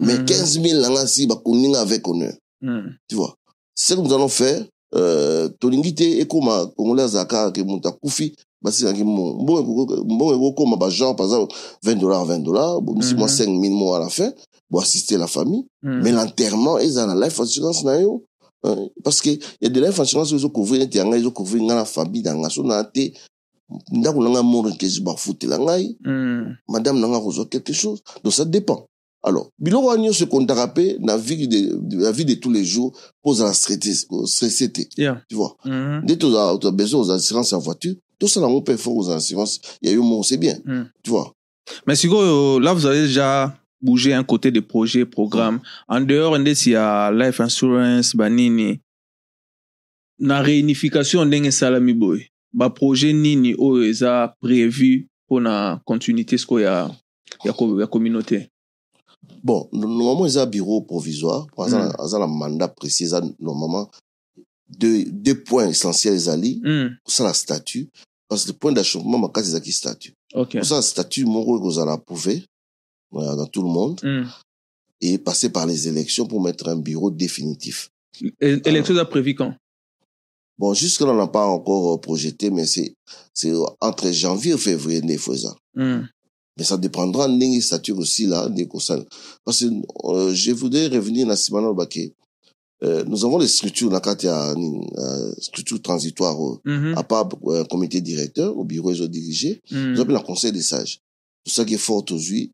[0.00, 0.24] mais Mhm.
[0.24, 2.90] 15 000 nanga si bakoninga avec honneur Mm.
[3.08, 3.34] tu vois
[3.74, 9.04] ce que nous allons faire euh, tolingi te ekóma congolais azalaka ke moto akufi basilaki
[9.04, 13.36] mbongo mbongo ekoko- mbongo ekokóma bagenre par exemple 20 dollars 20 dollars bomisi mwa Mhm.
[13.36, 14.32] 5 000 mots à la fin
[14.70, 16.02] boassister la famille Mm.
[16.02, 18.24] mais l'enterrement eza na life assurance na yo
[18.64, 21.84] hein, parce que y a de life assurance oyo ezocouvrir neti yangai ezocouvrir ngai na
[21.84, 23.12] famille na nga so na te
[23.92, 25.96] ndako na ngai moro nkezi bafutela ngai
[26.68, 27.08] madame na
[27.50, 28.86] quelque chose donc ça dépend
[29.22, 32.64] alors biloko wana nyonso ekontaka mpe na vie de, de, la vie de tous les
[32.64, 34.82] jours mpo ozala stressé te
[35.28, 35.56] tu vois?
[35.64, 36.02] Mhm.
[36.04, 39.92] nde toza toza besoin ozala assurance ya voiture tosala yango mpe fort ozala assurance ya
[39.92, 40.84] yo moko c'est bien Mm.
[41.02, 41.32] tu vois?
[41.86, 45.60] Mais sikoyo, là, vous avez déjà bougé un côté des projets, programmes.
[45.88, 48.80] En dehors, on y a life insurance, banini.
[50.18, 52.26] Na réunification ndenge salami boy.
[52.52, 56.90] Ba projet nini o eza prévu pour na continuité ce ya
[57.44, 58.48] ya, ya communauté?
[59.44, 61.92] bon normalement eza bureau provisoire po aza Mm.
[61.98, 63.88] aza na mandat précis eza normalement
[64.68, 66.96] deux, deux points essentiels ezali Mm.
[67.04, 67.88] kosala statut
[68.28, 70.58] parce que point d'achoppement makasi ezalaki statut OK.
[70.58, 72.44] kosala statut moko ekozala approuvé
[73.12, 74.26] dans tout le monde Mm.
[75.02, 77.88] et passer par les élections pour mettre un bureau définitif.
[78.40, 79.54] É- Élection a prévu quand?
[80.60, 82.94] Bon, jusque-là, on n'a pas encore euh, projeté, mais c'est
[83.32, 85.56] c'est entre janvier et février, fois ça.
[85.74, 86.02] Mm.
[86.58, 89.02] Mais ça dépendra de statut aussi là, des conseils.
[89.42, 89.70] Parce que
[90.04, 92.14] euh, je voudrais revenir dans Simano Baké.
[92.82, 94.14] Euh, nous avons des structures, le cas
[94.54, 96.94] euh, structures transitoires, euh, Mhm.
[96.98, 99.62] à part euh, comité directeur, au bureau, ils ont dirigé.
[99.70, 99.92] Mm.
[99.92, 101.00] Nous appelons le conseil des sages.
[101.46, 102.52] Tout ça qui est fort aujourd'hui,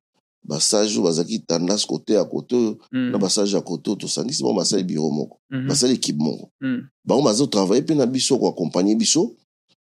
[0.48, 2.56] bah, sage, bazaki tendance côté à côté,
[2.92, 3.10] Mm.
[3.10, 5.68] na basage ya koto tosangisi bango basala biro moko Mhm.
[5.68, 6.82] basala équipe moko Mm.
[7.04, 9.36] bango bazotravaille mpe na biso koaccompagne biso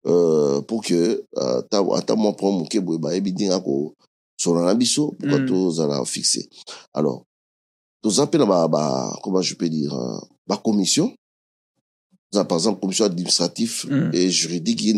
[0.05, 1.61] euh, pour que euh,
[1.95, 5.45] ata mwa point moke boye bayebi ndenge akosola na biso Mm.
[5.47, 6.47] tozala fixe
[6.93, 7.23] alors
[8.01, 11.13] toza mpe na ba, ba comment je peux dire euh, bacommission
[12.31, 14.11] toza par exemple commission administrative Mm.
[14.13, 14.93] et juridique ye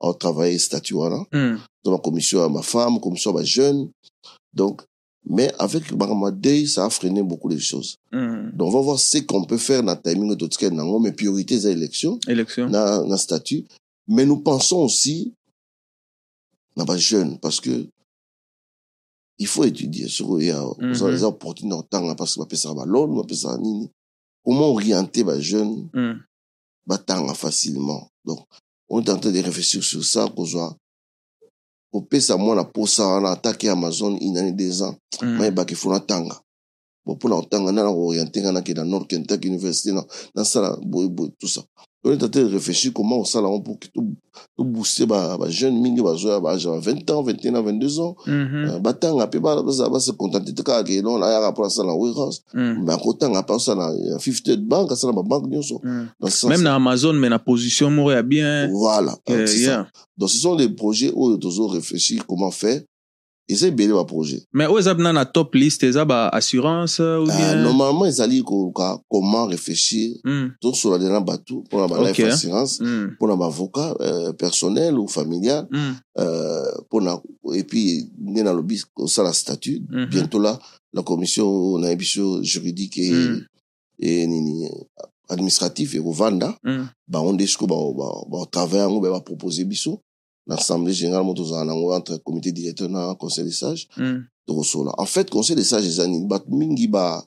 [0.00, 1.58] aotravaille statut wana Mm.
[1.82, 3.90] toza bacommission ya commission ya bajeune
[4.54, 4.82] donc
[5.26, 8.52] mais avec ya deuil ça a freiné beaucoup de choses Mm.
[8.56, 11.12] donc, on va voir ce qu'on peut faire dans le timing de tout nango, mais
[11.12, 12.68] priorité, c'est l'élection, Élection.
[12.70, 13.64] dans le statut.
[14.06, 15.32] Mais nous pensons aussi
[16.76, 17.86] dans les jeunes, parce que
[19.38, 20.94] il faut étudier sur il y a Mhm.
[21.08, 23.90] les opportunités en temps, parce que va ça va l'autre, va ça nini.
[24.44, 26.12] Comment orienter les jeunes, Mm.
[26.86, 26.98] va
[27.34, 28.08] facilement.
[28.24, 28.40] Donc,
[28.88, 30.76] on est en train de réfléchir sur ça, qu'on soit,
[31.94, 34.96] kopesa mwana posa wana atake amazon inani deux ans.
[35.22, 35.36] Mm.
[35.38, 36.40] mayebaki funa tanga.
[37.06, 40.04] Bo mpona kotanga nana kooriente nga nakenda nord kentuck université
[40.34, 41.62] nasala boye boye tusa
[42.04, 43.86] on est en train de réfléchir comment osala yango pour que
[44.56, 48.64] tobooste bajeune mingi bazoya baage ya 20 ans 21 ans 22 ans Mhm.
[48.68, 51.94] Euh, batanga mpe ba- baza- base contente te kaka ke non ayaka mpona asala na
[51.94, 52.84] warehouse Mm.
[52.84, 56.06] mais akotanga mpe asala na fifted bank asala babanke nyonso Mm.
[56.20, 58.68] dans ce sens Même dans Amazon, mais la position moro ya bien.
[58.72, 59.86] voilà Euh, Euh, ça.
[60.18, 62.80] donc ce sont des projets oyo tozo réfléchir comment faire
[63.48, 67.62] eza ebele baprojet Mais où est na top list eza ba assurance ou Euh, bien
[67.62, 70.16] normalement ezali koluka comment réfléchir?
[70.24, 72.30] Mm, tosolana na bato mpona ba life Ok.
[72.32, 77.20] assurance mm, mpona baavocat euh, personnel ou familial mm, euh, mpona
[77.54, 80.06] et puis nde nalobi kosala statut Mhm.
[80.06, 80.58] bientôt là
[80.92, 83.40] la commission na biso juridique et, Mm.
[83.98, 84.68] et nini
[85.28, 87.66] administratif ekovanda mm, bango nde siko
[88.30, 90.00] batravaille yango be bapropose biso
[90.46, 94.92] na assemblée générale mo tozala nango entre comité directeur na conseil des sages mm, tokosola
[94.98, 97.24] en fait conseil des sages eza nini bato mingi ba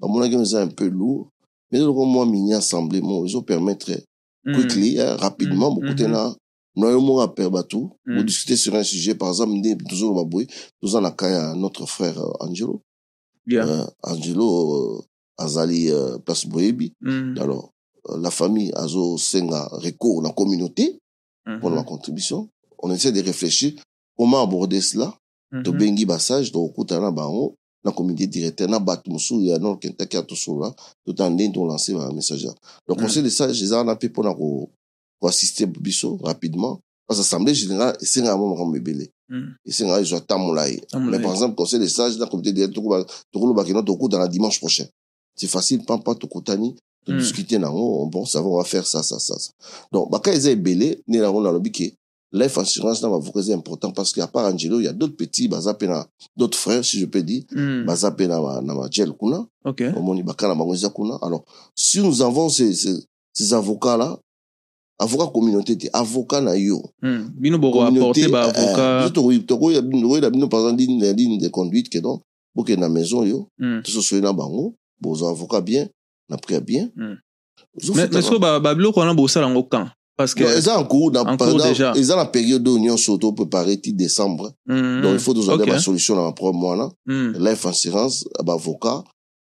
[0.00, 1.28] bamonaki eza un peu lourd.
[1.72, 4.04] Mais eloko mwa mini assemblée mo ezopermettre
[4.44, 4.54] mm.
[4.54, 6.34] quickly hein, rapidement Mm, bokute na
[6.76, 10.46] noyo moko apere bato bodiscute sur un sujet par exemple nde tozoloba boye
[10.80, 12.82] toza na ka ya notre frère euh, angelo.
[13.46, 13.66] Yeah.
[13.66, 15.02] Euh, angelo euh,
[15.38, 17.72] azali euh, place boyebi Mm, alors
[18.10, 20.98] euh, la famille azosenga recours na communauté
[21.46, 22.48] mhm, pour la contribution.
[22.78, 23.72] On essaie de réfléchir
[24.16, 25.14] comment aborder cela.
[25.52, 25.62] Mhm.
[25.64, 30.22] tobengi basage tokokutana na bango na comité directeur na bato mosusu ya nord kentucky ya
[30.22, 30.74] tosola
[31.04, 32.46] tota ndenge tolance bamessage
[32.88, 33.02] donc Mm.
[33.02, 34.70] conseil de sage eza wana mpe mpona ko-
[35.20, 36.80] koassiste biso rapidement.
[37.06, 39.54] Parce que assemblée générale esengaka mo makambo ebele Mm.
[39.66, 41.18] esengaka ezwa ta molai Ta molai.
[41.18, 44.86] mais par exemple conseil de sage na comité directeur tokoba- tokolobaki no tokutana dimanche prochain
[45.36, 46.14] c'est facile pampa
[47.04, 49.34] tokutani todiscute nango bon ça va on va faire ça ça ça
[49.92, 51.92] donc baka eza ebele nde nango nalobi ke
[52.32, 55.16] life assurance na bavoka eza important parce que à part angelo il y a d'autres
[55.16, 57.84] petits baza mpe na d'autres frères si je peux dire Mm.
[57.86, 59.82] baza mpe na na bagel kuna Ok.
[59.96, 64.18] omoni baka na bango eza kuna alors si nous avons ces, ces, ces avocats là
[64.98, 67.30] avocat communauté te avocat na yo Mm.
[67.36, 69.10] Bino boko apporter ba avocat.
[69.46, 70.82] tokoyela bino par exemple
[71.16, 72.22] ligne de conduite ke donc
[72.54, 73.82] bokende na maison yo Mm.
[73.82, 75.88] tososoye na bango bozwa avocat bien
[76.32, 77.16] na prix ya bien Mm.
[77.76, 79.86] Ozo Mais feta mais ce que ba ba biloko wana bosala yango quand?
[80.16, 81.22] Parce que eza en cours na
[81.96, 85.02] eza na période oyo nyonso topréparé ti décembre Mm.
[85.02, 85.68] donc il faut tozala Ok.
[85.68, 86.88] basolution na baproblème wana
[87.38, 89.04] life assurance baavocat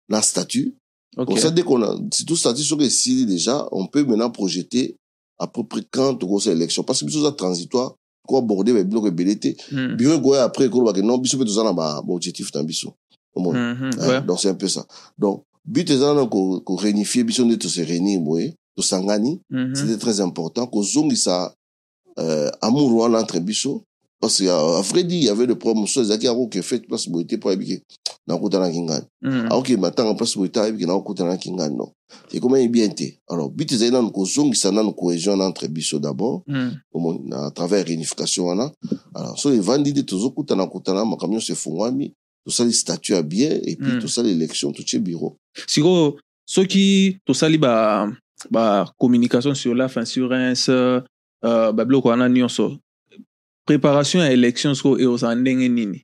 [0.08, 0.74] na statut
[1.16, 1.28] Ok.
[1.28, 4.96] Comme ça, dès qu'on a, si tout statut sur ici déjà, on peut maintenant projeter
[5.38, 6.82] à peu près quand on a élection.
[6.82, 7.94] Parce que c'est transitoire,
[8.26, 9.04] quoi aborder les blocs.
[9.12, 9.94] Mm.
[9.96, 12.94] Bien quoi après, quoi, non, biso peut tout ça dans objectif dans biso.
[13.32, 13.54] Au moins.
[13.74, 13.90] Mhm.
[14.00, 14.20] Hein?
[14.22, 14.84] Donc c'est un peu ça.
[15.16, 15.88] Donc, but
[16.30, 18.40] qu'on, qu'on réunifie, biso de se réunir, moi,
[18.76, 19.40] to sangani.
[19.50, 19.74] Mhm.
[19.74, 20.66] C'était très important.
[20.66, 21.54] Qu'on zongi ça,
[22.18, 23.84] euh, amour wana entre biso.
[24.20, 26.80] Parce qu'à à vrai dire, il y avait des problèmes, so, ezaki yako ke fait,
[26.86, 27.82] place boité pour habiter.
[28.26, 29.04] Na kutana kingani.
[29.22, 29.48] Mm.
[29.50, 31.92] aoke matanga mpasi boye tala ebiki na okotanaki nga no
[32.32, 36.70] ekomami bien te alors but ezali nanu kozongisa nanu cohésion na entre biso d'abord Mm.
[36.94, 38.72] omoni na travers réunification wana
[39.14, 42.14] alors so evandi nde tozokutana kutana makambo nyonso efungwami
[42.46, 44.00] tosali statut ya bien et puis Mm.
[44.00, 45.36] tosali élection totie bureau.
[45.66, 48.08] Sikoyo soki tosali ba
[48.50, 51.00] ba communication sur la assurance uh,
[51.72, 52.78] babiloko wana nyonso
[53.66, 56.02] préparation ya élection sikoyo ekozala ndenge nini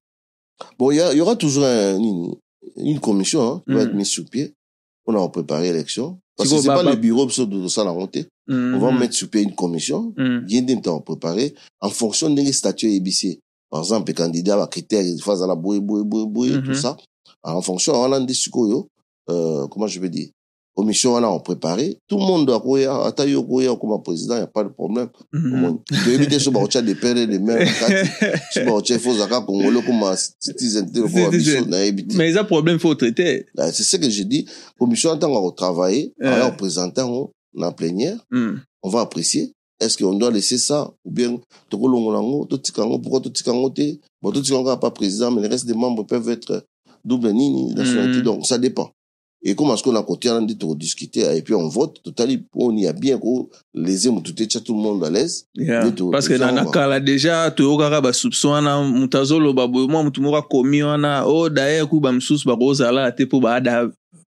[0.79, 2.35] bon il y, a- y aura toujours un, une,
[2.77, 3.89] une commission hein, qui va Mm.
[3.89, 4.55] être mise sur pied.
[5.07, 6.21] On a préparé l'élection.
[6.37, 9.43] Parce que c'est pas le bureau biso tosala yango te on va mettre sur pied
[9.43, 10.15] une commission.
[10.17, 10.39] Mm.
[10.47, 15.55] bien nde temps préparé en fonction ndenge statut eyebisi par exemple candidat bacritère fa azala
[15.55, 16.63] boye boye boye boye Mhm.
[16.65, 16.97] tout ça.
[17.43, 18.89] Alors, en fonction wana nde sikoyo
[19.31, 20.29] euh, comment je vais dire?
[20.77, 21.99] Commission wana on préparé.
[22.09, 25.09] Tout le monde akoya ata yo koya okoma président y a pas de problème.
[25.33, 25.79] Mhm.
[26.05, 28.11] Toyebi te so bakotia de pere de mer kati
[28.53, 32.79] so bakotia ifo ozalaka congolais okoma citizen te lokola biso nayebi te mais eza problème
[32.79, 33.47] faut traiter.
[33.59, 34.47] Ah, c'est ce que je dis
[34.79, 38.19] commission ntango akotravaille aya koprésente yango na plénière.
[38.31, 38.57] Mm.
[38.83, 39.53] on va apprécier.
[39.81, 41.39] Est-ce qu'on doit laisser ça ou bien
[41.71, 43.99] tokolongola yango totika yango pourquoi totika yango te?
[44.23, 46.65] Bon totika yango kaka pas président mais le reste des membres peuvent être
[47.05, 48.25] double nini nationalité Mhm.
[48.25, 48.91] donc ça dépend.
[49.43, 52.87] Et comme est-ce qu'on a on dit discuter et puis on vote totali on y
[52.87, 55.47] a bien ko les aimes tout tout le monde à l'aise.
[56.13, 56.53] Parce que tozanga.
[56.65, 61.49] na kala déjà toyokaka basoupçon wana moto azoloba boye mwa motu moko akomi wana o
[61.49, 63.91] daye ku bamosusu bakozala te mpo baada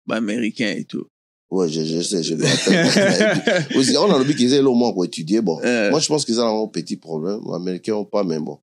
[0.07, 1.07] baaméricain et tout
[1.51, 2.35] ouais je je sais je
[3.79, 6.09] aussi on a le but qu'ils aient au moins pour étudier bon Euh, moi je
[6.09, 8.59] pense qu'ils ont un petit problème les américains ont pas mais bon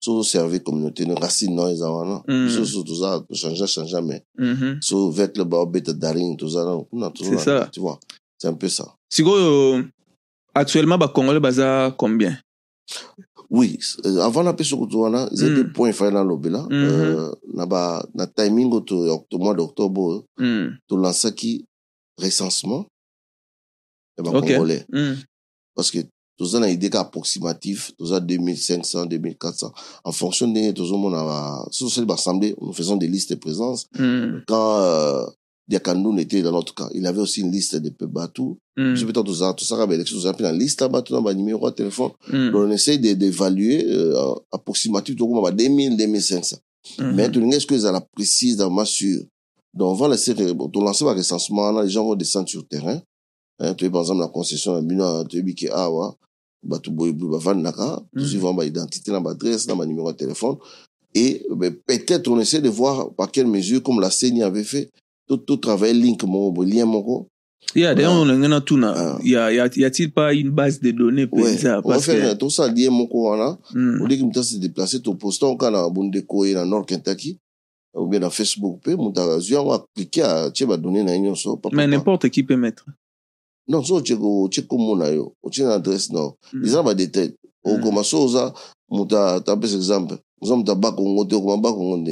[0.00, 2.48] so servir communauté no racine no eza wana Mm.
[2.48, 4.78] so so toza changer changer mais mhm.
[4.80, 7.68] so avec le bao beta daring na kuna toza C'est ça.
[7.72, 7.98] tu vois
[8.38, 9.82] c'est un peu ça sikoyo
[10.54, 12.36] actuellement bacongolais baza combien?
[13.50, 15.72] Oui euh, avant na peso kutu wana ils étaient Mm.
[15.72, 16.70] point Mhm.
[16.72, 20.68] euh, na ba na timing octo mois d'octobre Mm.
[20.88, 21.64] to lancaki
[22.18, 22.86] recensement
[24.18, 24.46] ya ba Ok.
[24.48, 25.14] congolais Mm.
[25.74, 25.98] parce que
[26.38, 29.72] toza na idée ka approximatif toza 2500 2400
[30.04, 34.42] en fonction ndenge tozomona ba so tosali baassemblée nous faisons des listes de présence Mm.
[34.46, 35.26] quand euh,
[35.68, 38.94] Diakandoun était dans notre cas il avait aussi une liste de peu bateau Mm.
[38.94, 42.10] biso peut-être tozala tosaka baélection tozala mpe na liste ya bato na banuméro ya téléphone
[42.28, 42.50] Mm.
[42.50, 46.58] donc on essaye de- d'évaluer euh, approximatif tokoma ba 2000 2500
[46.98, 47.14] Mhm.
[47.14, 49.22] mais tolingi est-ce que ezala précise vraiment sûr
[49.74, 50.34] donc on va laisser
[50.72, 53.00] tolancer barecensement wana les gens vont descendre sur terrain
[53.58, 56.14] hein, toyebi par exemple na concession na bino toyebi ke awa
[56.62, 58.22] bato boyeboye bavandaka Mhm.
[58.22, 60.56] tozwi vraiment baidentité na baadresse na banuméro ya téléphone
[61.14, 64.90] et ben, peut-être on essaie de voir par quelle mesure comme la CENI avait fait
[65.28, 67.28] tout, tout travailler link boye lien moko
[67.76, 68.34] Yeah, d'ailleurs, Ouais.
[68.44, 68.92] on a tuna.
[68.96, 69.18] Ah.
[69.22, 71.80] Y a, y a, y a-t-il pas une base de données pour ouais ça?
[71.84, 74.00] on va que, faire tout ça lien moko wana Mm.
[74.02, 77.38] oleki moto ase déplace toposta oka na bondeko ye na nord kentucky
[77.94, 81.86] ou bien na facebook mpe moto azwi yango aklike atie na ye nyonso pa- mais
[81.86, 82.84] n'importe qui peut mettre.
[83.68, 86.64] non so otie ko- otie kombo na yo otie na adresse nord Mm.
[86.64, 87.32] eza na badetail
[87.64, 88.52] okoma so oza
[88.90, 90.18] moto tapesa exemple.
[90.40, 92.04] Oza moto abakongo te okoma bakongo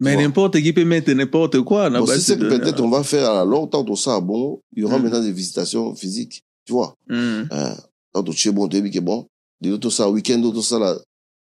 [0.00, 1.90] Mais n'importe qui peut mettre n'importe quoi.
[1.90, 4.82] na bon, c'est de que peut-être on va faire à longtemps tout ça bon il
[4.82, 5.02] y aura Mm.
[5.02, 6.94] maintenant des visitations physiques tu vois.
[8.12, 9.26] Quand totie bon toyebi ke bon.
[9.60, 10.96] Lelo tosala week-end oyo tosala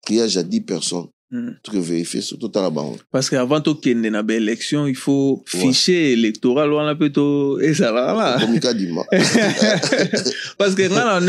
[0.04, 1.50] triage à 10 personnes Mm.
[1.62, 6.72] toke vérifier so totala bango Parce qu'avant de kende na élection, il faut fichier électoral
[6.72, 8.36] wana pe to ezala là.
[8.40, 9.02] komika dima
[10.58, 11.20] Parce que na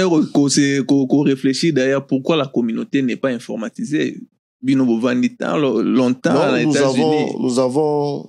[0.49, 4.17] se ko ko réfléchir d'ailleurs pourquoi la communauté n'est pas informatisée?
[4.61, 8.25] Bino bovandi tant lo- longtemps non, aux nous avons nous avons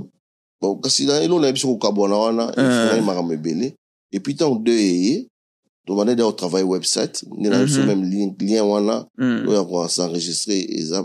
[0.61, 2.89] bon kasi na elo na biso kokabwana wana Euh.
[2.89, 3.73] efungai makambo ebele
[4.13, 4.79] et puis ntango deux
[5.83, 7.25] eye tomandaki au travail website.
[7.39, 7.87] Nde na Mhm.
[7.87, 9.07] même lien- lien wana.
[9.19, 9.49] Mm.
[9.51, 11.05] ya s'enregistrer eza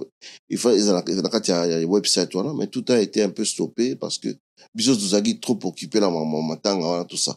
[0.49, 2.53] il faut na kati ya website wana.
[2.53, 4.29] Mais tout a été un peu stoppé parce que
[4.75, 7.35] biso tozalaki trop occupé na ma- ma- matanga wana tout ça.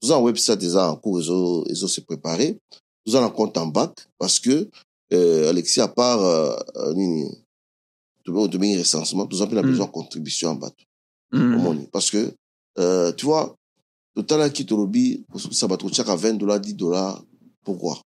[0.00, 2.56] Toza na website eza en cours ezo ezo se préparer
[3.04, 4.68] toza na compte en banque parce que
[5.12, 7.30] euh, alexis à part euh, nini
[8.24, 9.26] tobe- tobengi recensement.
[9.26, 10.84] Toza mpe na besoin contribution ya bato
[11.34, 11.54] Mm.
[11.54, 12.30] omoni parce que
[12.78, 13.54] euh, tu vois
[14.14, 17.22] totalaki tolobi kosukisa bato kotiaka 20 dollars 10 dollars.
[17.64, 18.00] Pourquoi?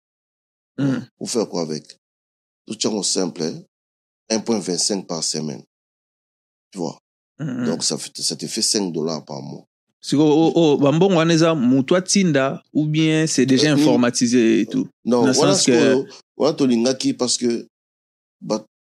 [0.78, 1.00] Mm.
[1.18, 1.84] pour faire quoi avec?
[2.68, 3.64] Tout tiango simple hein?
[4.30, 5.64] 1.25 par semaine.
[6.72, 6.98] Tu vois?
[7.40, 7.66] Mm.
[7.66, 9.66] donc ça, te fait 5 dollars par mois.
[10.02, 14.66] Siko o- o- bambongo wana eza moto atinda ou bien c'est déjà Euh, informatisé et
[14.68, 14.88] tout.
[15.06, 16.06] Non wana que-
[16.38, 17.66] wana tolingaki parce que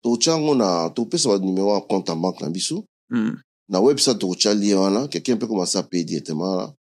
[0.03, 3.37] totia yango na topesa banumero ya compte en banque na biso Mm.
[3.68, 6.75] na website tokotia lien wana quelqu'un peut commencer à payer directement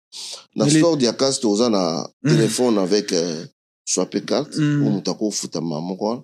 [0.55, 2.29] là na Mais les- store diacas toza na Mm.
[2.29, 3.45] téléphone avec euh,
[3.85, 6.23] swapé carte pour moto akofutama moko wana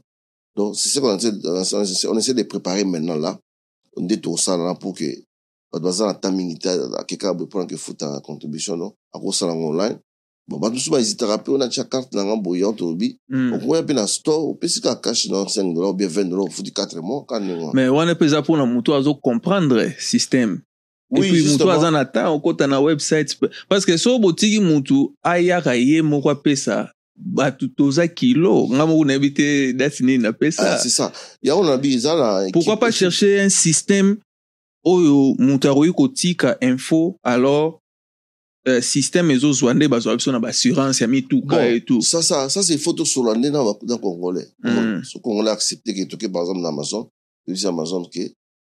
[0.55, 3.39] donc c'est ce qu'on essaie, on essaie de préparer maintenant là.
[3.97, 5.05] Nde tosala na pour que
[5.71, 9.97] bato baza na temps mingi te akeka boye mpona kefuta contribution no akosala yango online.
[10.47, 13.53] Bon bato mosusu bahésitaka mpe ona tia carte na nga boye yango tolobi Mm.
[13.53, 16.71] okoya mpe na store opesi kaka cash na 5 dollars ou bien 20 dollars ofuti
[16.71, 18.65] 4 mois ka ndenge wana mais wana mpe eza mpona
[18.97, 20.61] azocomprendre système
[21.19, 21.71] Oui, moto justement.
[21.71, 23.37] aza na temps okota na website.
[23.69, 28.67] Parce que so botiki motu ayaka ye moko apesa bato toza kilo.
[28.67, 31.11] Nga moko nayebi te dati nini napesa c'est ça.
[31.43, 34.17] Yango na bi eza na pourquoi équipe- pas chercher un système
[34.85, 37.79] oyo moto akoki kotika info alors
[38.67, 42.01] euh, système ezozwa nde bazwa biso na baassurance ya mituka Bon, et tout.
[42.01, 44.47] ça, ça, ça c'est photo sur l'année dans le Congolais.
[44.63, 45.03] Mm.
[45.03, 47.09] Ce Congolais a accepté que tu par exemple dans Amazon,
[47.47, 48.21] dis Amazon que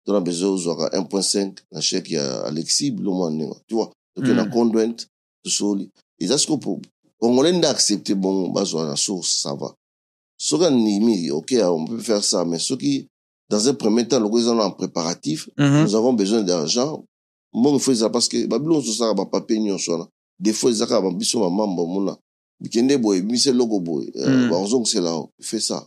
[0.07, 3.29] tu as besoin de 1.5 na chèque ya Alexis Blomo
[3.66, 3.90] tu vois.
[4.16, 4.33] Donc Mm.
[4.35, 4.92] na conjoint
[5.42, 5.64] tout ça.
[6.21, 6.81] Et ça ce que pour
[7.19, 9.75] Congolais n'a accepté bon besoin la source ça va.
[10.38, 13.09] Ce qu'on mis OK, on peut faire ça mais ce qui
[13.49, 15.83] dans un premier temps le gouvernement en préparatif, Mhm.
[15.85, 17.05] nous avons besoin d'argent.
[17.53, 20.09] Moi, il faut ça parce que tout ça, va pas payer ça.
[20.38, 22.19] Des fois, ils ont biso maman, bon, mona.
[22.61, 24.11] Bikende boy, mise logo boy.
[24.53, 25.87] On c'est là, fait ça.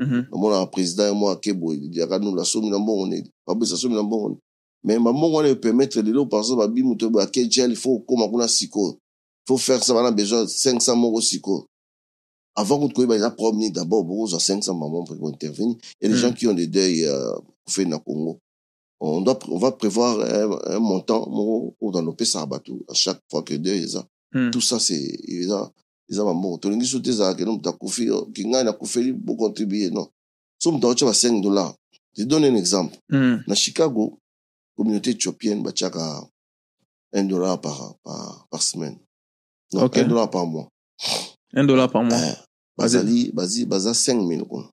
[0.00, 0.26] Mhm.
[0.32, 3.10] Mon président et moi, ke boy, il y a nous la somme dans bon, on
[3.12, 3.24] est.
[3.44, 4.38] Pas besoin de somme dans bon.
[4.82, 7.76] Mais maman, on va permettre de l'eau, par exemple, babi, mouto, bah, quel gel, il
[7.76, 8.92] faut, comme on a siko.
[8.92, 11.66] Il faut faire ça, besoin de 500 euros siko.
[12.54, 15.76] Avant qu'on trouve, il y a promis d'abord, beaucoup, 500 mamans pour intervenir.
[16.00, 16.14] Des Mm.
[16.14, 17.32] gens qui ont des deuils, euh,
[18.04, 18.38] Congo
[19.00, 22.94] on doit on va prévoir un, un montant moko oyo dans nos pesa bato à
[22.94, 24.50] chaque fois que deux eza Mm.
[24.52, 25.72] tout ça c'est eza
[26.10, 30.06] eza bambongo tolingi so te ezalaka no moto akufi ki ngai nakufeli bocontribue non.
[30.58, 31.74] So moto aotya ba 5 dollars
[32.16, 32.96] je donne un exemple.
[33.08, 33.42] Mm.
[33.46, 34.18] na chicago
[34.76, 36.26] communauté éthiopienne batiaka
[37.12, 38.98] 1 dollar par, par, par semaine.
[39.72, 39.96] Non Ok.
[39.98, 40.68] 1 dollar par mois.
[41.54, 42.18] Un dollar par mois.
[42.18, 42.36] Eh,
[42.76, 44.68] bazali bazi baza 5 000 kuna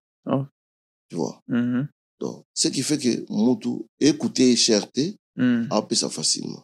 [1.09, 1.39] tu vois.
[1.47, 1.87] Mhm.
[2.19, 5.67] donc ce qui fait que mutu écouter cherté Mm.
[5.69, 6.63] apesa facilement.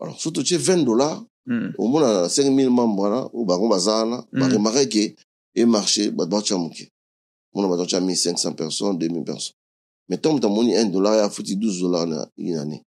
[0.00, 1.72] Alors so totie 20 dollars Mm.
[1.78, 4.40] omona na 5000 membre wana oyo bango baza wana Mm.
[4.40, 5.16] baremarke ke
[5.54, 6.90] emarché bato batya moke
[7.54, 9.54] mona bato batya 1500 personnes 2000 personnes
[10.08, 12.82] mais tant moto amoni 1 dollar ya futi 12 dollars na une année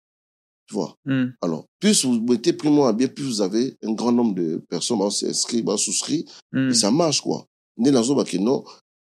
[0.67, 0.97] tu vois?
[1.05, 1.33] Mm.
[1.43, 4.99] alors plus vous mettez primo à bien plus vous avez un grand nombre de personnes
[4.99, 6.71] bas'inscrit basouscrit Mm.
[6.71, 7.47] et ça marche quoi
[7.79, 8.65] nde nazobaki non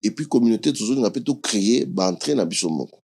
[0.04, 3.00] et puis communauté tozolinga mpe tocréer baentrée na biso moko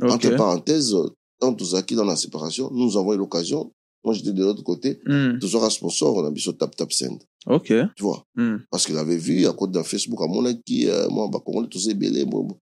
[0.00, 0.36] entre Ok.
[0.36, 0.94] parenthèses
[1.40, 3.70] tant tozalaki dans la séparation nous avons eu l'occasion
[4.04, 5.38] moi j'étais de l'autre côté Mm.
[5.40, 7.72] tozwaka sponsor on a biso tap tap send Ok.
[7.96, 8.56] tu vois Mm.
[8.70, 12.26] parce qu'il avait vu à côté dans facebook amonaki euh, moi bakongolais toza ebele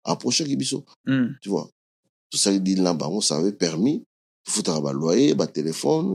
[0.05, 1.27] approchaki biso Mm.
[1.41, 1.69] tu vois
[2.31, 4.03] tosali dil na bango ça avait permis
[4.45, 6.07] tofutaka baloyer batelefone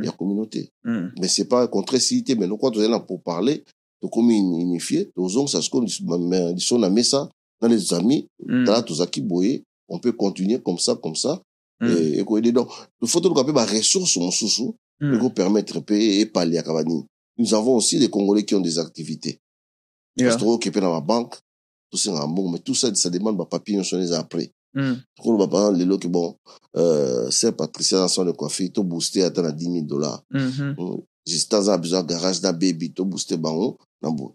[0.00, 0.04] Mm.
[0.04, 1.08] ya communauté Mm.
[1.20, 3.64] mais c'est pas contre cité mais nokwa tozali na pour parler
[4.02, 7.28] tokomi unifié tozongisa siko liso na mesa
[7.62, 8.26] na les amis
[8.66, 11.40] tala tozalaki boye on peut continuer comme ça comme ça
[11.80, 11.86] Mm.
[11.88, 12.68] et ekoyede donc
[13.06, 17.04] faut toluka mpe baressource mosusu ekopermettre mpe epaliaka banini
[17.38, 19.40] nous avons aussi des congolais qui ont des activités.
[20.18, 21.36] Parce tokokepe na babanque
[21.90, 24.50] tosengaka mbongo mais tout ça ça demande bapapier nyonso wana eza après.
[25.16, 26.34] Tokoloba par exemple lelo ke bon
[26.76, 30.22] euh, saint patricia na salon de coiffure tobooste ata na 10 000 dollars.
[31.26, 34.32] Justin aza na besoin ya garage na baby tobooste bango na boye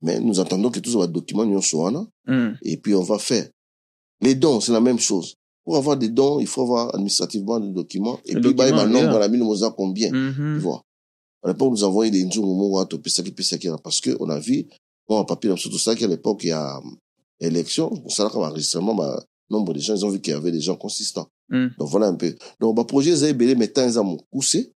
[0.00, 2.56] mais nous entendons que tous badocuments nyonso wana Mm.
[2.62, 3.50] et puis on va faire.
[4.22, 5.34] Les dons c'est la même chose
[5.64, 9.10] pour avoir des dons il faut avoir administrativement des documents et puis baye documents, banombre
[9.12, 9.18] yeah.
[9.20, 10.58] na bino moza combien tu Mhm.
[10.58, 10.82] vois
[11.42, 14.28] à l'époque nous avons eu des nzungu moko wana topesaki pesaki wana parce que on
[14.30, 14.66] a vu
[15.08, 16.80] bon papier na biso tosalaki à l'époque ya
[17.40, 20.76] élection osalaka baenregistrement ba nombre de gens ils ont vu qu'il y avait des gens
[20.76, 21.66] consistants Mm.
[21.78, 24.70] donc voilà un peu donc baprojet eza ebele mais temps eza mokuse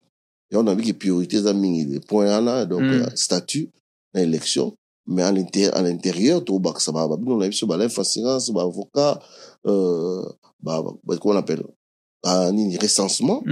[0.52, 2.90] on a vu que priorité eza mingi le point wana donc Mm.
[3.02, 3.70] euh, statut
[4.14, 4.74] élection
[5.06, 9.18] mais à l'intérieur à l'intérieur tobakisa ba babino na biso balef assurance baavocat
[9.66, 10.22] euh,
[10.62, 11.62] ba, ba, comment on appelle
[12.22, 13.42] ba nini recensement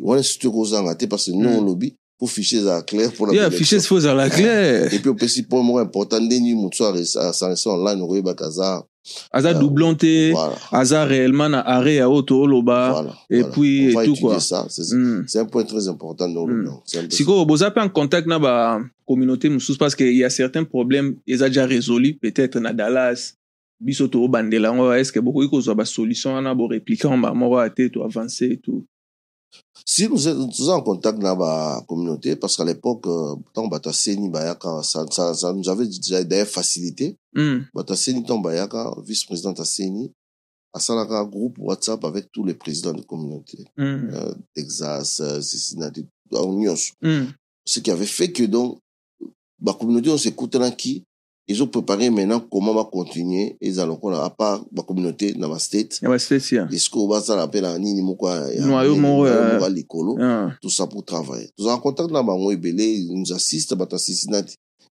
[0.00, 1.58] wana surtout kozanga te parce que nous Mm.
[1.58, 4.92] on lobby pour fichier eza clair pour la Yeah, fichier faut à la claire.
[4.92, 8.84] et puis opesi point moko important ndeni motu asanse online okoyebaka aza
[9.32, 12.90] Aza doublon te, voilà aza réellement na arrêt ya auto oloba.
[12.92, 13.52] voilà et voilà.
[13.54, 14.38] puis, et tout, quoi.
[14.38, 15.24] ça c'est Mm.
[15.26, 17.10] c'est un point très important dans le Mm.
[17.10, 21.48] sikoyo boza mpe en contact na bacommunauté mosusu parce que y a certains problèmes eza
[21.48, 23.32] déjà résolu peut-être na dallas
[23.80, 28.58] biso toobandela yango que bokoki kozwa basolution wana boréplike yango bamoko ya te toavance et
[28.60, 28.84] tout
[29.84, 34.28] si nous sommes en contact dans la communauté parce qu'à l'époque euh, tant bata seni
[34.28, 37.60] bayaka ça, ça, ça nous avait déjà d'ailleurs facilité Mm.
[37.74, 40.12] bata seni tant bayaka vice-président à seni
[40.72, 43.82] asalaka un groupe WhatsApp avec tous les présidents de communauté Mm.
[44.12, 47.26] euh, Texas euh, Cincinnati nyonso Mm.
[47.64, 48.78] ce qui avait fait que donc
[49.64, 51.04] la communauté on s'écoutera qui?
[51.50, 55.32] Ils ont préparé maintenant comment va continuer ils allont qu'on a à part la communauté
[55.32, 58.96] dans ma state ya bastate ya les scores va ça l'appel à nini ya- noyau
[58.96, 60.50] moko ya likolo Ah.
[60.62, 61.48] tout ça pour travailler.
[61.58, 64.42] Nous avons contact dans Bango Ebele, ils nous assistent à.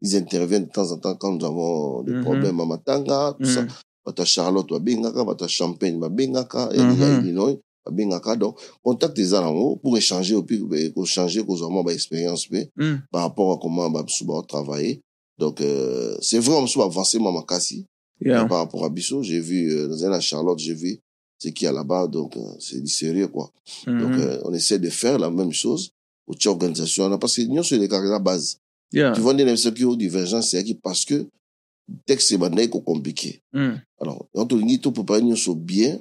[0.01, 2.23] Ils interviennent de temps en temps quand nous avons des Mhm.
[2.23, 3.63] problèmes à Matanga, tout ça.
[3.63, 3.67] Mm.
[4.05, 7.21] Bata Charlotte, Babengaka, Bata Champagne, Babengaka, et Mhm.
[7.23, 7.55] Illinois,
[7.85, 8.35] Babengaka.
[8.35, 12.47] Donc, contact des gens pour échanger, et puis, ben, pour changer, pour avoir ma expérience,
[12.49, 12.95] ben, Mm.
[13.11, 15.01] par rapport à comment, bah, Souba travailler.
[15.38, 17.85] Donc, euh, c'est vrai, on va avancer, Mama Kassi.
[18.19, 18.45] Yeah.
[18.45, 20.99] Par rapport à Bissot, j'ai vu, euh, dans un à Charlotte, j'ai vu
[21.38, 23.51] ce qu'il y a là-bas, donc, euh, c'est du sérieux, quoi.
[23.85, 24.19] Donc, Mhm.
[24.21, 25.91] euh, on essaie de faire la même chose
[26.25, 27.15] au tchè organisation.
[27.19, 28.57] Parce que nous, c'est les carrières à base.
[28.91, 29.11] Yeah.
[29.13, 30.73] Tu vois, des qui ont divergence, c'est qui?
[30.73, 33.41] Parce que le texte, c'est bandé compliqué.
[33.53, 33.75] Mm.
[34.01, 35.99] Alors, on dit tout préparer nous sur bien,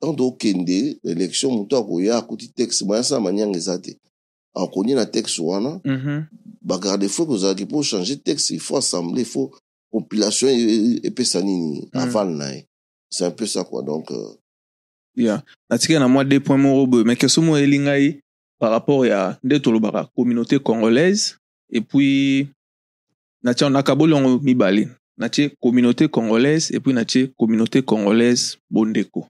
[0.00, 1.66] on kende, l'élection,
[2.00, 3.90] y a, côté texte, moi, ça, manière exacte.
[3.90, 4.03] Alors,
[4.54, 6.26] qu'on y a un texte, wana, Mhm.
[6.62, 9.50] bah, garde, faut que vous avez, pour changer le texte, il faut assembler, il faut
[9.90, 11.98] compilation, et, et, puis ça, nini, Mm.
[11.98, 12.50] avant, là.
[13.10, 13.82] C'est un peu ça, quoi.
[13.82, 14.34] Donc, euh,
[15.16, 15.42] Yeah.
[15.70, 18.20] natika na mwa deux point moko boye mais question moko eli ngai
[18.58, 21.36] par rapport ya nde tolobaka communauté congolaise
[21.70, 22.48] et puis
[23.44, 29.28] natia nakaboli yango mibale natie communauté congolaise et puis natie communauté congolaise bondeko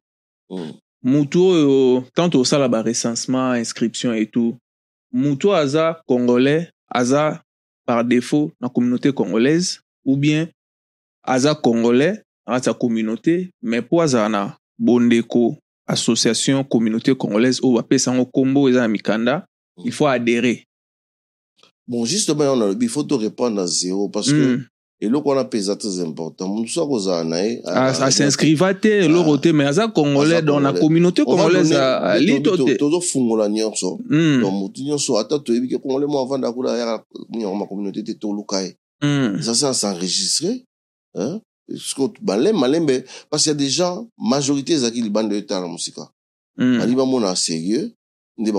[0.49, 0.73] mm,
[1.03, 4.57] mutu oyo tant tosala barecensement inscription et tout
[5.15, 7.43] oyo aza congolais aza
[7.87, 10.49] par défaut na communauté congolaise ou bien
[11.23, 15.57] aza congolais akati ya communauté mais azala na bondeko
[15.87, 19.47] association communauté congolaise oyo bapesa yango nkombo eza na mikanda
[19.85, 20.65] il faut adhérer
[21.87, 24.67] bon, justement, on a le, il faut te répondre à zéro parce que, Mm.
[25.05, 26.49] Eloko wana mpenza très important.
[26.49, 30.73] Motu so akozala na ye A- asinscriva te eloko te mais aza congolais donc na
[30.73, 32.77] communauté congolaise alito te.
[32.77, 33.99] tozofungola nyonso.
[34.09, 38.03] Mm, donc motu nyonso ata toyebi ke congolais mo avanda kuna ayaka yango ma communauté
[38.05, 38.77] te toluka ye.
[39.03, 40.65] Mm, ça c'est à s'enregistrer
[41.15, 41.41] hein.
[42.21, 46.09] Balembe malembe parce qu'il y a des gens majorité ezalaki libanda etala mosika.
[46.59, 47.93] Mm, bali bamona sérieux
[48.39, 48.53] nde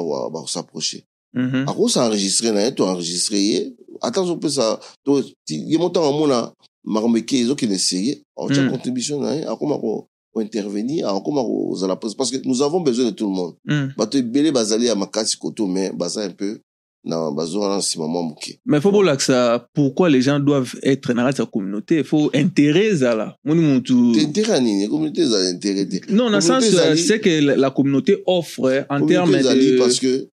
[1.35, 1.69] bako- bakosapproche mhm.
[1.69, 6.51] akosenregistre na ye toenregistre ye ata azopesa to- ye motango amona
[6.83, 8.69] makambo eke ezokende sérieux aotya Mm.
[8.71, 13.11] contribution na ye akoma ko- kointervenir akoma kozala prese parce que nous avons besoin de
[13.15, 13.93] tout le monde Mm.
[13.97, 16.57] bato ebele bazali ya makasi koto mais baza un peu
[17.07, 21.13] na bazoka na nsima mwa moke Mais bolakisa pourquoi les gens doivent être
[21.51, 22.03] communauté?
[22.33, 23.35] Intérêt ezala.
[23.45, 23.93] Moni mutu.
[24.19, 26.63] intere ya nini communauté ezala intere te Non, dans le sens
[26.95, 29.77] c'est que la, communauté offre euh, en ezali de.
[29.77, 30.27] parce que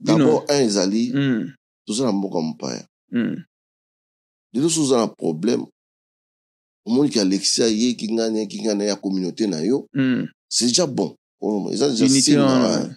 [0.00, 1.52] d'abord un ezali Mm,
[1.86, 3.36] toza na mboka mopaya mm,
[4.52, 5.64] lelo so oza na problème.
[6.86, 9.86] Omoniki alexia ayeki ngani ayeki ngani ya communauté na yo.
[9.94, 10.26] Mm.
[10.48, 11.14] c'est déjà bon.
[11.40, 12.90] Oh, eza déjà Unité signe, en- ouais.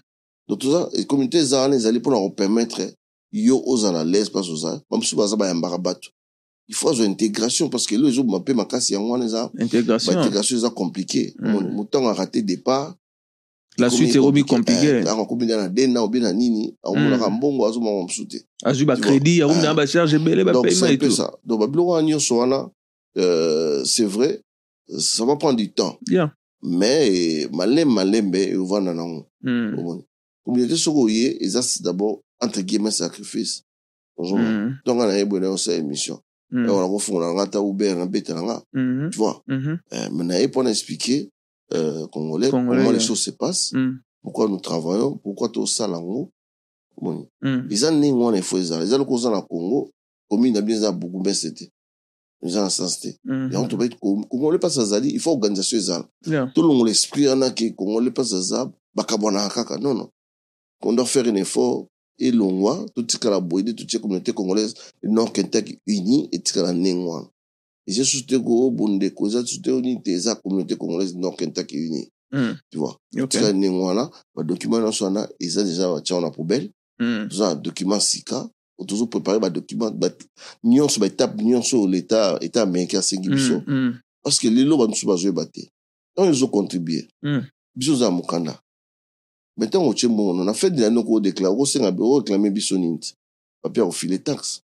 [0.47, 2.95] donc toza e communauté eza wana ezali mpona kopermettre
[3.31, 6.09] yo ozala lese place oza bamosusu baza bayambaka bato
[6.67, 10.13] il faut azwa intégration parce que elo ezoboma mpe makasi yango wana eza Intégration.
[10.13, 11.33] baintégration eza compliqué.
[11.39, 11.73] Mm.
[11.75, 12.95] motango arate départ
[13.77, 15.01] La suite est rebi compliquée.
[15.07, 17.35] akomi na dena obe na nini aomonaka Mm.
[17.37, 19.51] mbongo azomama mosusu te Azui ba Tu crédit, vois.
[19.51, 21.15] arum na ba charge belé ba donc paiement c'est un et peu tout.
[21.15, 21.31] ça.
[21.45, 22.69] Donc babiloko wana nyonso wana
[23.17, 24.41] euh, c'est vrai
[24.97, 25.97] ça va prendre du temps.
[26.09, 26.33] Yeah.
[26.63, 30.03] mais eh, malembe malembe evanda nango Mm, omoni
[30.45, 33.63] communauté soki oye eza d'abord entre guillemets sacrifice.
[34.17, 36.19] Ozomona ntonga na ye boye nayosa émission.
[36.51, 38.61] Mm, wana kofungola nga ata uber na bete na nga
[39.11, 39.41] tu vois.
[39.47, 41.29] Mais na ye mpona expliquer
[41.73, 42.93] euh, congolais, Congolais, comment ouais.
[42.93, 46.31] les choses se passent mm, pourquoi nous travaillons pourquoi tosala yango
[46.97, 47.67] omoni mm.
[47.71, 49.91] eza ndenge wana efo ezala eza lokola oza na congo
[50.29, 51.71] commune na bino eza na bugumbese te
[52.43, 53.89] eza na sens te yango tobai
[54.29, 56.07] congolais mpasi azali il faut organisation ezala
[56.53, 60.09] tolongola esprit wana ke congolais mpasi aza bakabwanaka kaka non non.
[60.83, 61.87] On doit faire un effort.
[62.17, 67.27] Elongwa totikala boye nde totie communauté congolaise nord kentucky uni etikala ndenge wana
[67.91, 69.43] eza susu te ko bondeko eza
[70.03, 72.55] te eza communauté congolaise nord kentucky uni Mm.
[72.69, 72.95] tu vois?
[73.21, 73.29] Ok.
[73.29, 77.27] tika ndenge wana badocument nyonso wana eza deja batia wana poubelle Mm.
[77.29, 78.49] toza na document sika
[78.87, 80.13] tozo prépare badocument ba-
[80.63, 83.73] nyonso baétape nyonso l'état état américain asengi biso Mm.
[83.73, 83.99] Mm.
[84.23, 84.77] parce que lelo
[87.23, 87.43] Mm.
[87.75, 87.95] biso
[89.57, 93.13] me ntango otie mbongo na fete nani okodeklare okosenga oreklame biso nini ti
[93.61, 94.61] papier akofile taxe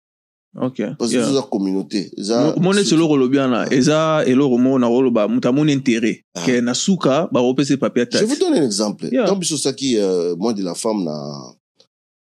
[0.59, 0.95] Parce que Yeah.
[1.25, 2.11] biso oza communauté
[2.59, 6.45] mo neti eloko olobi wana eza eloko moko na koloba moto amoni intérêt Ah.
[6.45, 7.75] ke na suka bakopesa
[8.19, 9.25] je vous donne un exemple Yeah.
[9.25, 11.15] ntango biso osaki euh, mois de la femme na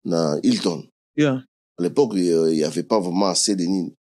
[0.05, 0.83] na hilton
[1.17, 1.41] yeah.
[1.79, 3.93] à l'époque euh, il y avait pas vraiment assez de nini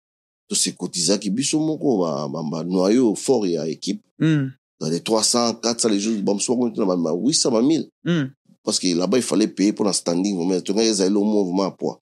[0.48, 4.48] tosekotizaki biso moko ba- ba- banoyau fort ya équipe mm.
[4.80, 8.30] dans les 300 400 les jours bamosusu bakomiti na ba 800 ba 1000 Mm.
[8.64, 11.70] parce que là-bas il fallait payer pour la standing vraiment tongaki ezali au mouvement à
[11.70, 12.00] poids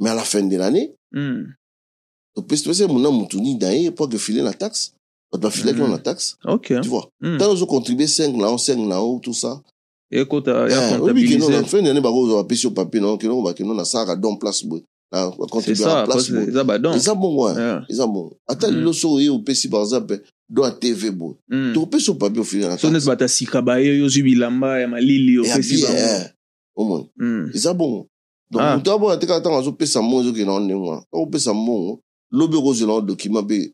[0.00, 1.52] mais à la fin de l'année Mm.
[2.34, 4.92] topesi mona mutu nini na ye po akefile na taxe
[5.32, 5.90] bato bafilaki Mhm.
[5.90, 6.80] na taxe ok.
[6.82, 7.06] tu vois.
[7.20, 7.34] Mm.
[7.36, 9.60] ntango ozocontribue 5 na o 5 na o tout ça.
[10.12, 13.82] Oyebi keno na fin de l'année bakozwa bapesi yo papier na keno bakeno don na
[15.12, 15.32] na
[16.06, 17.50] parce place boye eza bongo
[17.88, 21.72] eza bongo ata lelo so oye opesi par exemple do ya tv boye Mm.
[21.74, 23.06] tokopesi yo papier ofile na taxe.
[23.06, 25.84] bato ya sika baye yo ozwi bilamba ya malili ya opesi
[26.76, 27.50] omoni Mm.
[27.54, 28.06] eza bongo
[28.50, 28.76] donc Ah.
[28.76, 32.56] moto abona te kaka ntango azopesa mbongo ezokende ngo ndenge wana ntango opesa mbongo lobi
[32.56, 33.72] okozela ngo document mpe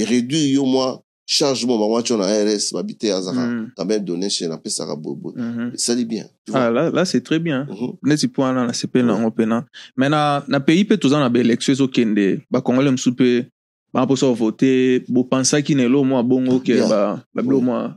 [0.00, 4.96] eréduire yo mwa charge mo bango na rs babi te azaka quand même donation apesaka
[4.96, 5.70] boyeboye Mhm.
[5.74, 7.66] esali bien Ah, là, là c'est très bien.
[7.70, 7.92] Mhm.
[8.02, 9.64] neti mpo wana nasepeli nango mpena
[9.96, 13.46] me na, na pays mpe toza na baélection ezokende bakongole mosusu mpe
[13.94, 16.88] bamposa kovote bopansaki na elo mwa bongo ke Yeah.
[16.88, 17.64] ba- babilo Oui.
[17.64, 17.96] mwa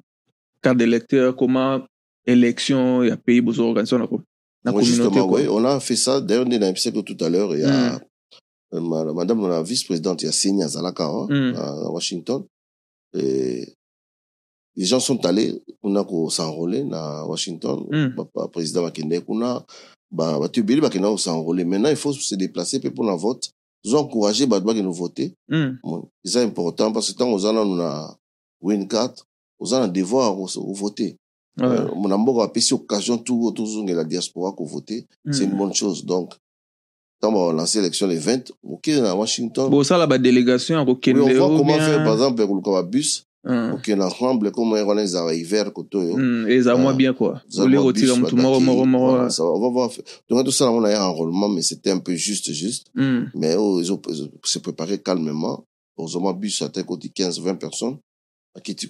[0.61, 1.81] carte d'électeur comment
[2.25, 4.07] élection ya pays na,
[4.71, 6.21] Ouais, communauté justement, oui, on a fait ça.
[6.21, 6.67] D'ailleurs, on est dans
[7.03, 7.95] tout à l'heure, il y a
[8.73, 11.55] euh, ma- madame la vice-présidente, il y a Senia Zalaka hein, Mm.
[11.57, 12.43] à Washington.
[13.13, 13.67] Et
[14.75, 17.85] les gens sont allés, on a s'enrôler à Washington.
[17.91, 18.15] Mm.
[18.15, 19.65] Ba- ba- président Makende, on a,
[20.11, 21.63] bah, bah, tu bah, s'enrôler.
[21.65, 23.51] Maintenant, il faut se déplacer pour la vote.
[23.83, 25.35] Ils ont encouragé, bah, bah, nous voter.
[25.49, 25.71] Mm.
[25.83, 28.17] Bon, c'est important parce que tant aux on a
[28.61, 29.27] win 4,
[29.59, 31.17] aux ans, devoir au voter.
[31.61, 35.05] Euh, mon amour a payé occasion tout autour de la diaspora qu'on voter.
[35.31, 35.51] C'est Mm.
[35.51, 36.03] une bonne chose.
[36.03, 36.33] Donc,
[37.21, 41.17] quand on va lancer l'élection les 20, ok, à Washington, bosala badélégation ya oui, kokende
[41.19, 43.73] on voit comment faire, par exemple, pour le bus, Mm.
[43.73, 48.17] ok, ensemble, comment on est à hiver, côté, Mm, eza mwa bien quoi ole bus,
[48.17, 49.89] motu moko moko moko voilà, ça va, on va voir.
[50.29, 52.87] Donc, tout ça, on a eu un enrôlement, mais c'était un peu juste, juste.
[52.95, 53.25] Mm.
[53.35, 55.65] Mais oh, ils ont ils ont se préparé calmement.
[56.39, 57.97] Bus, ça a côté 15, 20 personnes.
[58.63, 58.89] Tu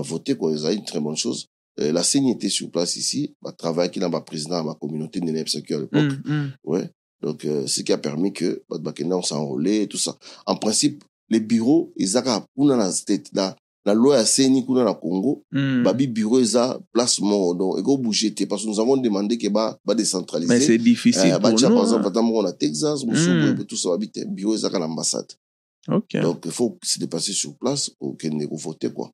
[0.00, 0.56] voter, quoi.
[0.56, 1.46] Ça a une très bonne chose.
[1.80, 5.20] Euh, la CENI était sur place ici, bah, travailler qui dans ma président, ma communauté
[5.20, 5.32] de à
[5.80, 6.18] l'époque.
[6.24, 6.32] Mm.
[6.32, 6.52] Mm.
[6.64, 6.90] Ouais.
[7.22, 10.16] Donc, euh, ce qui a permis que, bah, bah, on s'enrôlait et tout ça.
[10.46, 14.92] En principe, les bureaux, ils ont, na state, la, la loi à CENI, kuna na
[14.94, 15.82] Congo, Mm.
[15.82, 19.48] babi bureau, ils ont placement, donc, ils ont bougé, parce que nous avons demandé que,
[19.48, 20.52] bah, bah, décentraliser.
[20.52, 22.10] mais c'est difficile Eh, pour batia nous par exemple hein.
[22.10, 23.08] ata moko na texas Mm.
[23.08, 25.32] mosusu tout ça babite bureau ezaka na ambassade
[25.88, 29.10] ok donc il faut se dépasser sur place okende kovote quoi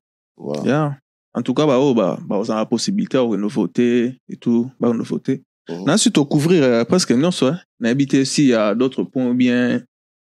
[0.65, 0.97] Yeah.
[1.33, 4.69] En tout cas, bah, oh, bah, bah, on a la possibilité de voter et tout,
[4.79, 4.91] bah.
[4.93, 5.85] Mhm.
[5.85, 7.59] Là, ensuite, couvrir euh, presque non, soit.
[7.79, 9.81] N'habiter s'il y a d'autres points ou bien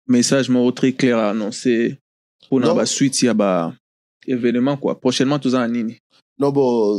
[0.09, 1.99] message more très clair à annoncer
[2.49, 3.75] pour la suite, s'il y a bah,
[4.27, 4.99] événement, quoi.
[4.99, 5.97] Prochainement, tout ça en ligne.
[6.39, 6.99] non bon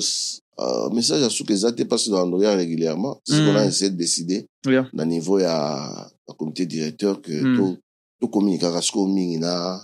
[0.59, 3.45] euh, message à eza te parce que dans régulièrement c'est ce Mm.
[3.45, 4.87] qu'on a essayé de décider Yeah.
[4.93, 7.57] na niveau ya ya comité directeur que Mm.
[7.57, 7.77] to
[8.21, 9.81] tocommuniquaka sikoyo mingi na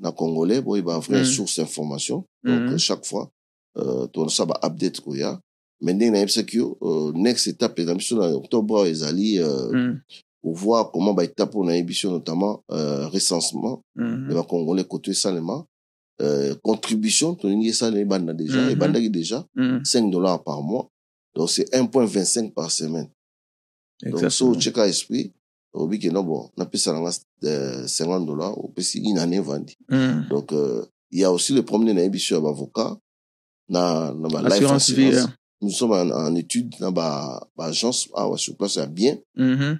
[0.00, 1.24] na congolais boyeba vrai Mm.
[1.24, 2.72] source information donc Mhm.
[2.74, 3.30] euh, chaque fois
[3.76, 5.40] euh, tozasa ba update koya
[5.82, 9.38] mais ndenge nayebisaki yo euh, next étape eza biso na octobre oyo ezali
[10.42, 14.28] pour voir comment ba étape on a émission notamment euh, recensement Mhm.
[14.28, 15.64] de ba congolais côté salema
[16.22, 19.84] euh, contribution tolingi esalema ebanda déjà ebandaki déjà Mm.
[19.84, 20.88] 5 dollars par mois
[21.34, 23.08] donc c'est 1.25 par semaine
[24.02, 24.50] donc so Exactement.
[24.52, 25.32] ocheka esprit
[25.72, 27.10] ke non bon napesa nanga
[27.44, 30.28] euh, 50 dollars opesi une année vandi Mm.
[30.28, 32.08] donc euh, il y a aussi le problème na
[33.68, 35.16] na na ba life Assurance vie.
[35.16, 35.32] hein.
[35.60, 39.18] nous sommes en, en étude na ba ba agence awa sur place ya bien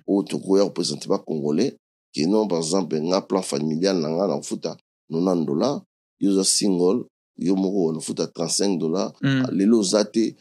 [0.06, 1.76] oyo tokoya représente ba congolais
[2.14, 4.76] ke non par exemple nga plan familial na nga na kofuta
[5.10, 5.82] 90 dollars
[6.20, 7.04] yo oza single
[7.38, 9.46] yo moko nafuta 35 dollars Mm.
[9.52, 10.36] lelo oza te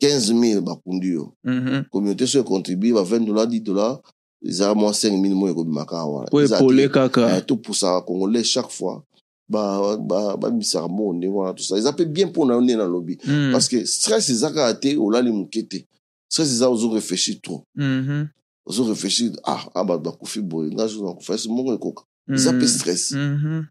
[0.00, 1.84] 15 000 bakundi yo Mhm.
[1.90, 3.98] communauté so econtribue ba 20 dollars 10 dollars
[4.44, 7.40] eza mwa 5 000 moyo ekobimaka awa Po Eza te- epole kaka.
[7.40, 9.02] topusaka congolais chaque fois
[9.48, 11.76] ba- ba- babisaka mo ndenge wana tout ça.
[11.78, 13.16] Eza mpe bien mpona yo nde nalobi
[13.52, 15.86] parce que stress eza kaka te olali moke te
[16.28, 17.62] stress eza ozoréfléchir trop.
[17.74, 18.28] Mhm.
[18.66, 23.12] ozoréfléchir ah ah bato bakufi boye nga nakufa ese moko ekoka eza mpe stress.
[23.12, 23.64] Mhm.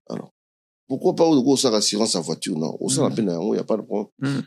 [0.87, 2.77] pourquoi pas oko osala assurance ya voiture non.
[2.79, 4.07] Osala mpe na yango ya pas de problème.
[4.19, 4.41] Mm.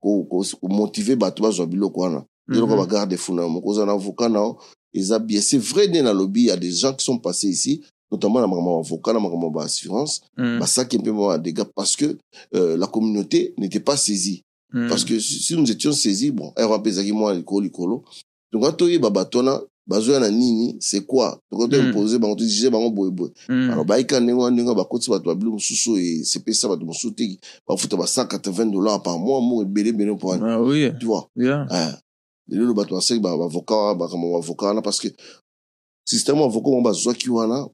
[0.00, 2.78] ko- ko- komotive bato bazwa biloko wana eloko Mhm.
[2.78, 4.54] bagarde fou na yo moko oza na avocat na
[4.94, 8.70] bien c'est vrai nde nalobi ya des gens qui sont passés ici notamment na makambo
[8.72, 10.58] ya avocat na makambo ya baassurance Mhm.
[10.60, 12.16] basaki mpe mwa dégâts parce que
[12.54, 14.88] euh, la communauté n'était pas saisie Mhm.
[14.88, 16.52] parce que si nous étions saisis bon
[17.60, 18.02] likolo
[18.52, 21.38] donc a toyeba bato wana bazoya na nini c'est quoi?
[21.50, 21.70] Donc Mm.
[21.70, 26.20] toimpose bango tojuge bango boyeboye alors bayika ndenge wana ndenge bakoti bato babilo mosusu oyo
[26.20, 30.54] esepesa bato mosusu te bafuta ba 180 dollars par mois moko ebele ebele mpo wana
[30.54, 30.90] Ah oui.
[31.00, 31.28] tu vois?
[31.36, 31.66] Yeah.
[32.48, 35.08] Lelo bato baseki bavocat bakambo bavocat wana parce que
[36.04, 37.66] système avocat moko bazwaki wana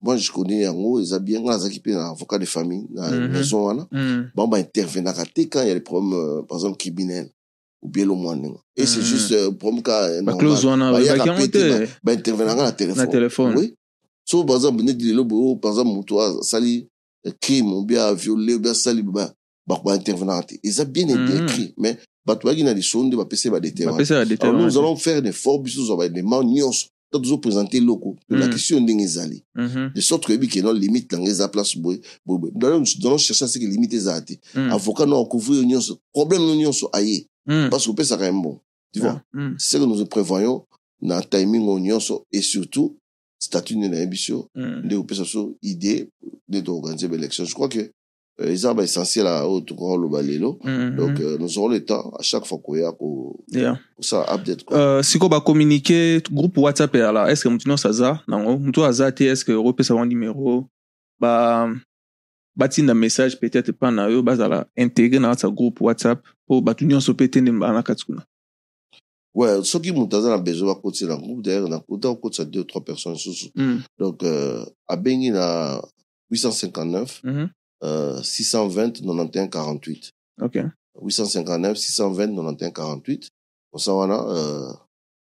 [0.00, 3.32] moi je connais yango eza bien nga nazalaki mpe na avocat de famille na Mhm.
[3.32, 4.30] maison wana Mhm.
[4.34, 7.30] bango baintervenaka te quand il y a des problèmes euh, par exemple criminels
[7.82, 9.06] ou bien lo mwa ndenge et c'est Mhm.
[9.06, 12.72] juste euh, problème ka euh, baclose normal wana bayaka bakiango pe te te baintervenaka na
[12.72, 13.74] téléphone oui
[14.24, 16.88] so par exemple neti lelo boye oyo, par exemple moto asali
[17.26, 19.32] euh, crime ou bien aviole ou bien asali ba-
[19.66, 21.36] ba- baintervenaka te eza bien Mhm.
[21.36, 24.52] écrit mais bato bayaki na lisono nde bapesi badete wana.
[24.52, 26.86] nous allons faire effort biso tozwa baélément nyonso.
[27.12, 28.36] To tozoprésente eloko Mm.
[28.38, 29.44] la question ndenge ezali.
[29.94, 32.78] De sorte que yebi ke non limite nango eza place boye boye boye Nous allons-
[33.00, 34.70] nous allons chercher à ce que limite ezala te Mhm.
[34.72, 35.98] avocat no akouvrir yo nyonso.
[36.14, 37.68] Problème no nyonso aye Mhm.
[37.68, 38.62] parce que opesaka ye mbongo
[38.94, 39.20] tu vois?
[39.34, 39.56] Mhm.
[39.58, 40.64] c'est ce que nous prévoyons
[41.02, 42.96] na timing nyonso et surtout
[43.38, 44.82] statut nde nayebi so Mhm.
[44.86, 46.08] nde opesa so idée
[46.48, 47.90] nde toorganize baélection je crois que
[48.38, 50.96] eza baessentiel a oyo tokoka lelo Mhm.
[50.96, 53.78] donc euh, nous aurons le temps à chaque fois koya ko- Yeah.
[53.96, 58.22] kosala update quoi Euh, siko bacommuniqué groupe whatsapp eyala est ce que motu nyonso aza
[58.28, 60.66] nango motu aza te est ce que opesa bango numéro?
[61.20, 61.68] Ba
[62.56, 66.84] batinda message peut-être epa na yo bazala intégré na kati ya groupe whatsapp mpo bato
[66.84, 68.22] nyonso mpe te nde baa na kati kuna
[69.34, 73.14] ouais soki moto aza na besoin bakotisa na groupe d'ailleurs nakuta kokotisa deux trois personnes
[73.14, 73.80] lisusu Mhm.
[73.98, 75.80] donc euh, abengi na
[76.30, 77.48] 859 Mhm.
[77.82, 80.12] Euh, 620 91 48
[80.42, 80.58] ok.
[81.00, 83.28] 859 620 91 48
[83.72, 84.72] kosa wana euh,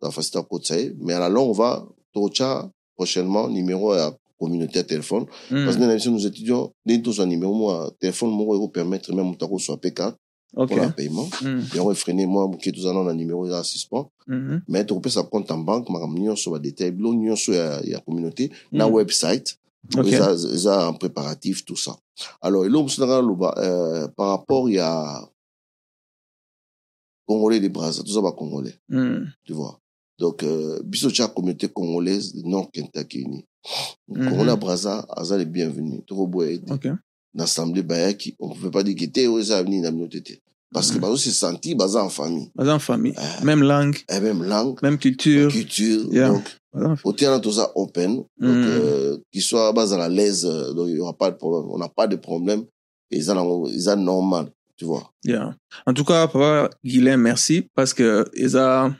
[0.01, 4.77] na facilité akotisa ye mais à la longue on va totya prochainement numéro ya communauté
[4.79, 5.25] ya téléphone.
[5.51, 5.65] Mhm.
[5.65, 9.27] parce que na biso nous étudions ndenge tozwa numéro moko ya téléphone moko ekopermettre même
[9.27, 10.17] moto akozwa mpe carte
[10.55, 10.71] ok.
[10.71, 11.29] mpona paiement.
[11.41, 11.63] Mhm.
[11.75, 14.05] yango efrene mwa moke toza nano na numéro eza suspens.
[14.27, 14.61] Mhm.
[14.67, 18.93] mais tokopesa compte en banque makambo nyonso badetail bilo nyonso ya, ya communauté na Mhm.
[18.93, 19.57] website
[19.97, 20.07] ok.
[20.07, 21.95] Eza, eza en préparatif tout ça.
[22.41, 25.21] Alors euh, par rapport ya
[27.27, 29.31] congolais de brasa toza bacongolais Mhm.
[29.43, 29.79] tu vois.
[30.19, 30.79] Donc euh,
[31.13, 33.45] tya communauté congolaise de nord kentakini
[34.07, 34.29] Mhm.
[34.29, 36.85] congolais ya brasa aza le bienvenu tokoboya ete ok.
[37.33, 40.19] na assemblée bayaki on pouvait pas dire que te oyo eza nini na mino te
[40.19, 40.33] te
[40.71, 41.01] parce que Mhm.
[41.01, 42.51] bazo se sentir baza en famille.
[42.55, 43.13] Baza en famille.
[43.17, 43.43] Ah.
[43.43, 43.97] même langue.
[44.09, 44.77] Et même langue.
[44.83, 45.49] Même culture.
[45.51, 46.29] Culture Yeah.
[46.29, 46.43] donc
[46.79, 46.97] famille.
[47.03, 48.63] Otiana toza open, donc Mm.
[48.67, 51.69] euh, qu'il soit bas à l'aise, euh, donc il y aura pas de problème.
[51.71, 52.63] On n'a pas de problème.
[53.11, 53.35] Et ça,
[53.77, 54.47] c'est normal,
[54.77, 55.11] tu vois.
[55.23, 55.55] Yeah.
[55.85, 58.91] En tout cas, papa Guilain, merci parce que eza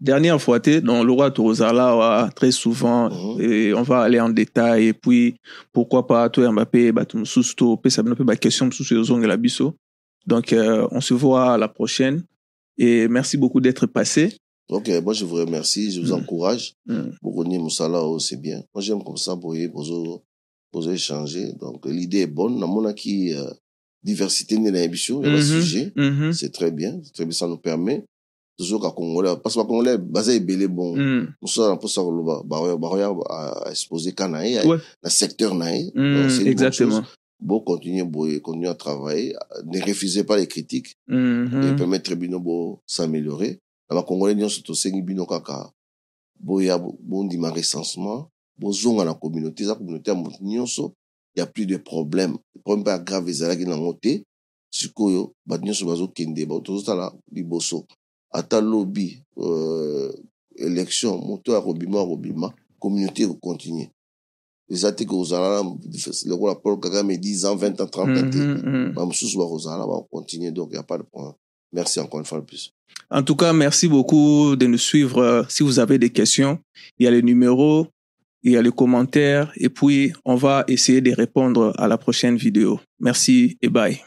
[0.00, 3.40] dernière fois t'es dans le roi Torozala très souvent Mhm.
[3.40, 5.36] et on va aller en détail et puis
[5.72, 9.74] pourquoi pas toi Mbappé bato mususu to pesa bino pe ba question mususu ezongela biso.
[10.26, 12.22] Donc euh, on se voit à la prochaine
[12.78, 14.36] et merci beaucoup d'être passé.
[14.70, 16.20] Ok, moi je vous remercie, je vous Mm.
[16.20, 16.74] encourage.
[16.86, 17.10] Mm.
[17.20, 18.62] Pour Rogner Moussala, oh, c'est bien.
[18.74, 19.54] Moi j'aime comme ça pour
[20.72, 21.52] pour échanger.
[21.60, 22.58] Donc l'idée est bonne.
[22.58, 23.44] Dans mon qui euh,
[24.02, 25.42] diversité de l'émission, il y a un Mhm.
[25.60, 25.92] sujet.
[25.96, 26.32] Mhm.
[26.32, 26.98] C'est très bien.
[27.04, 28.04] C'est Très bien, ça nous permet.
[28.56, 30.96] Toujours qu'à Congolais, parce que Congolais, basé belé bon.
[30.96, 31.34] Mm.
[31.42, 32.88] Moussa, pour ça, bah, bah, bah,
[33.28, 34.12] à exposer
[34.64, 34.78] Ouais.
[35.02, 35.90] le secteur bonne
[36.52, 37.02] exactement.
[37.40, 39.34] Bon, continuer, bon, continuer à travailler.
[39.66, 40.96] Ne refusez pas les critiques.
[41.10, 41.76] et Mhm.
[41.76, 43.58] permettre bino bo s'améliorer
[43.90, 45.72] na bakongolais nyonso tosengi bino kaka.
[46.40, 48.26] Boya bo- bondima recensement
[48.58, 50.92] bozonga na communauté eza communauté ya moto nyonso
[51.36, 52.36] ya plus de problème.
[52.64, 54.24] Problème mpe ya grave ezalaki nango te.
[54.70, 57.86] Sikoyo bato nyonso bazokende ba- tozotala liboso.
[58.30, 60.12] Ata lobi euh,
[60.56, 63.90] élection moto akobima akobima communauté ekocontinue
[64.68, 65.70] eza te ke ozala na
[66.26, 68.38] lokola paul kagame 10 ans 20 ans 30 ans te.
[68.38, 68.94] Mhm, mhm.
[68.94, 71.34] bamosusu bakozala bakocontinue donc il y a pas de problème
[71.72, 72.72] merci encore une fois de plus
[73.10, 75.46] En tout cas, merci beaucoup de nous suivre.
[75.48, 76.58] Si vous avez des questions,
[76.98, 77.88] il y a les numéros,
[78.42, 82.36] il y a les commentaires, et puis on va essayer de répondre à la prochaine
[82.36, 82.80] vidéo.
[83.00, 84.00] Merci et bye.